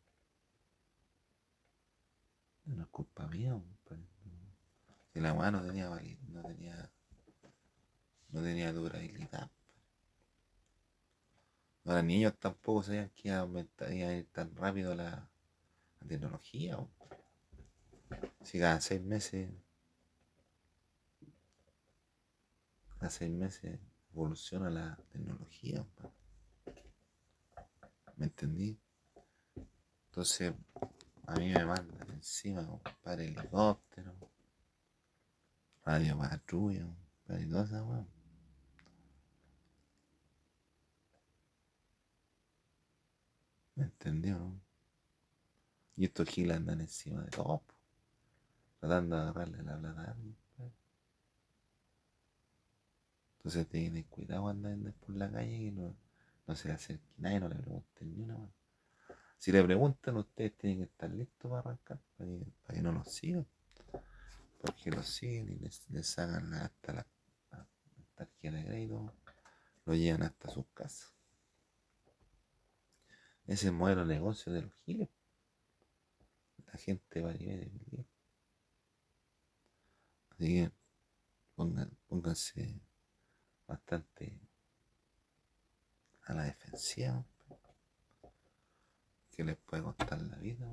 [2.65, 3.59] No es culpa mía,
[5.13, 6.91] Si la weá no tenía no tenía
[8.30, 9.49] no tenía durabilidad.
[11.86, 15.30] Los niños tampoco sabían que iba ir tan rápido la,
[16.05, 16.78] tecnología.
[18.43, 19.49] Si cada seis meses,
[22.99, 23.80] cada seis meses
[24.11, 25.86] evoluciona la tecnología.
[28.18, 28.78] ¿Me entendí?
[30.09, 30.53] Entonces,
[31.28, 32.68] a mí me mandan encima,
[33.03, 34.15] para helicóptero,
[35.86, 36.88] radio patrulla,
[37.39, 38.07] y toda esa
[43.76, 44.59] ¿Me entendió?
[45.95, 47.61] Y estos giles andan encima de todo,
[48.80, 50.15] tratando de agarrarle la plata
[53.38, 55.95] Entonces tienen cuidado andan por la calle y no,
[56.48, 58.52] no se le acerque nadie, no le pregunten ni una más.
[59.38, 63.45] Si le preguntan, ustedes tienen que estar listos para arrancar, para que, no los sigan.
[64.60, 67.08] Porque los siguen y les, les hagan hasta la,
[67.52, 67.68] la
[68.16, 69.14] tarjeta de crédito,
[69.86, 71.14] lo llevan hasta sus casas.
[73.45, 75.10] Ese modelo de negocio de los giles.
[76.66, 78.06] La gente va a nivel de
[80.32, 80.72] Así que
[82.08, 82.80] pónganse
[83.66, 84.39] bastante
[86.28, 87.25] a la defensiva.
[89.32, 90.67] Que les puede costar la vida.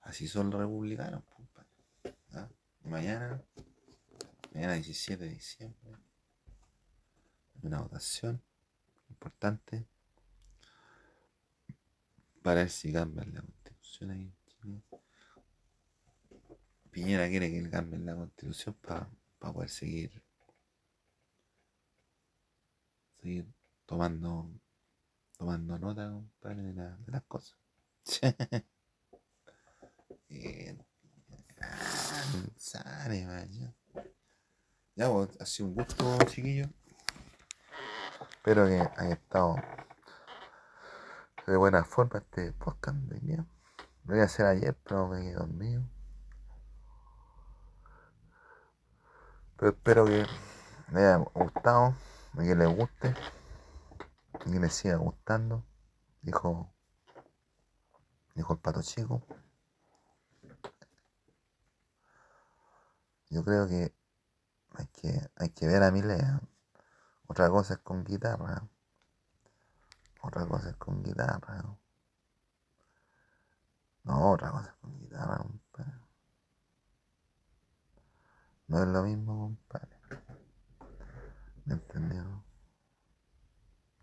[0.00, 1.22] Así son los republicanos.
[2.32, 2.48] ¿ah?
[2.84, 3.42] Mañana,
[4.54, 5.96] mañana 17 de diciembre,
[7.62, 8.42] una votación
[9.10, 9.86] importante
[12.42, 14.82] para ver si cambian la constitución ahí en Chile.
[16.90, 20.22] Piñera quiere que cambien la constitución para poder seguir
[23.20, 23.46] seguir
[23.86, 24.50] tomando
[25.36, 26.10] tomando nota
[26.54, 27.56] de, las cosas.
[34.94, 36.66] Ya, pues, ha sido un gusto, chiquillo.
[38.30, 39.56] Espero que haya estado
[41.46, 43.46] de buena forma este podcast de día.
[44.04, 45.82] Lo voy a hacer ayer, pero me quedé dormido.
[49.56, 50.26] Pero espero que
[50.92, 51.94] les haya gustado,
[52.36, 53.14] que les guste,
[54.46, 55.64] y que les siga gustando.
[56.22, 56.72] Dijo,
[58.34, 59.22] dijo el pato chico.
[63.30, 63.94] Yo creo que
[64.74, 66.40] hay que, hay que ver a mi lea.
[67.26, 68.66] Otra cosa es con guitarra.
[70.22, 71.64] Otra cosa es con guitarra.
[74.04, 76.00] No, otra cosa es con guitarra, compadre.
[78.68, 79.89] No es lo mismo, compadre.
[81.64, 82.42] 那怎么样？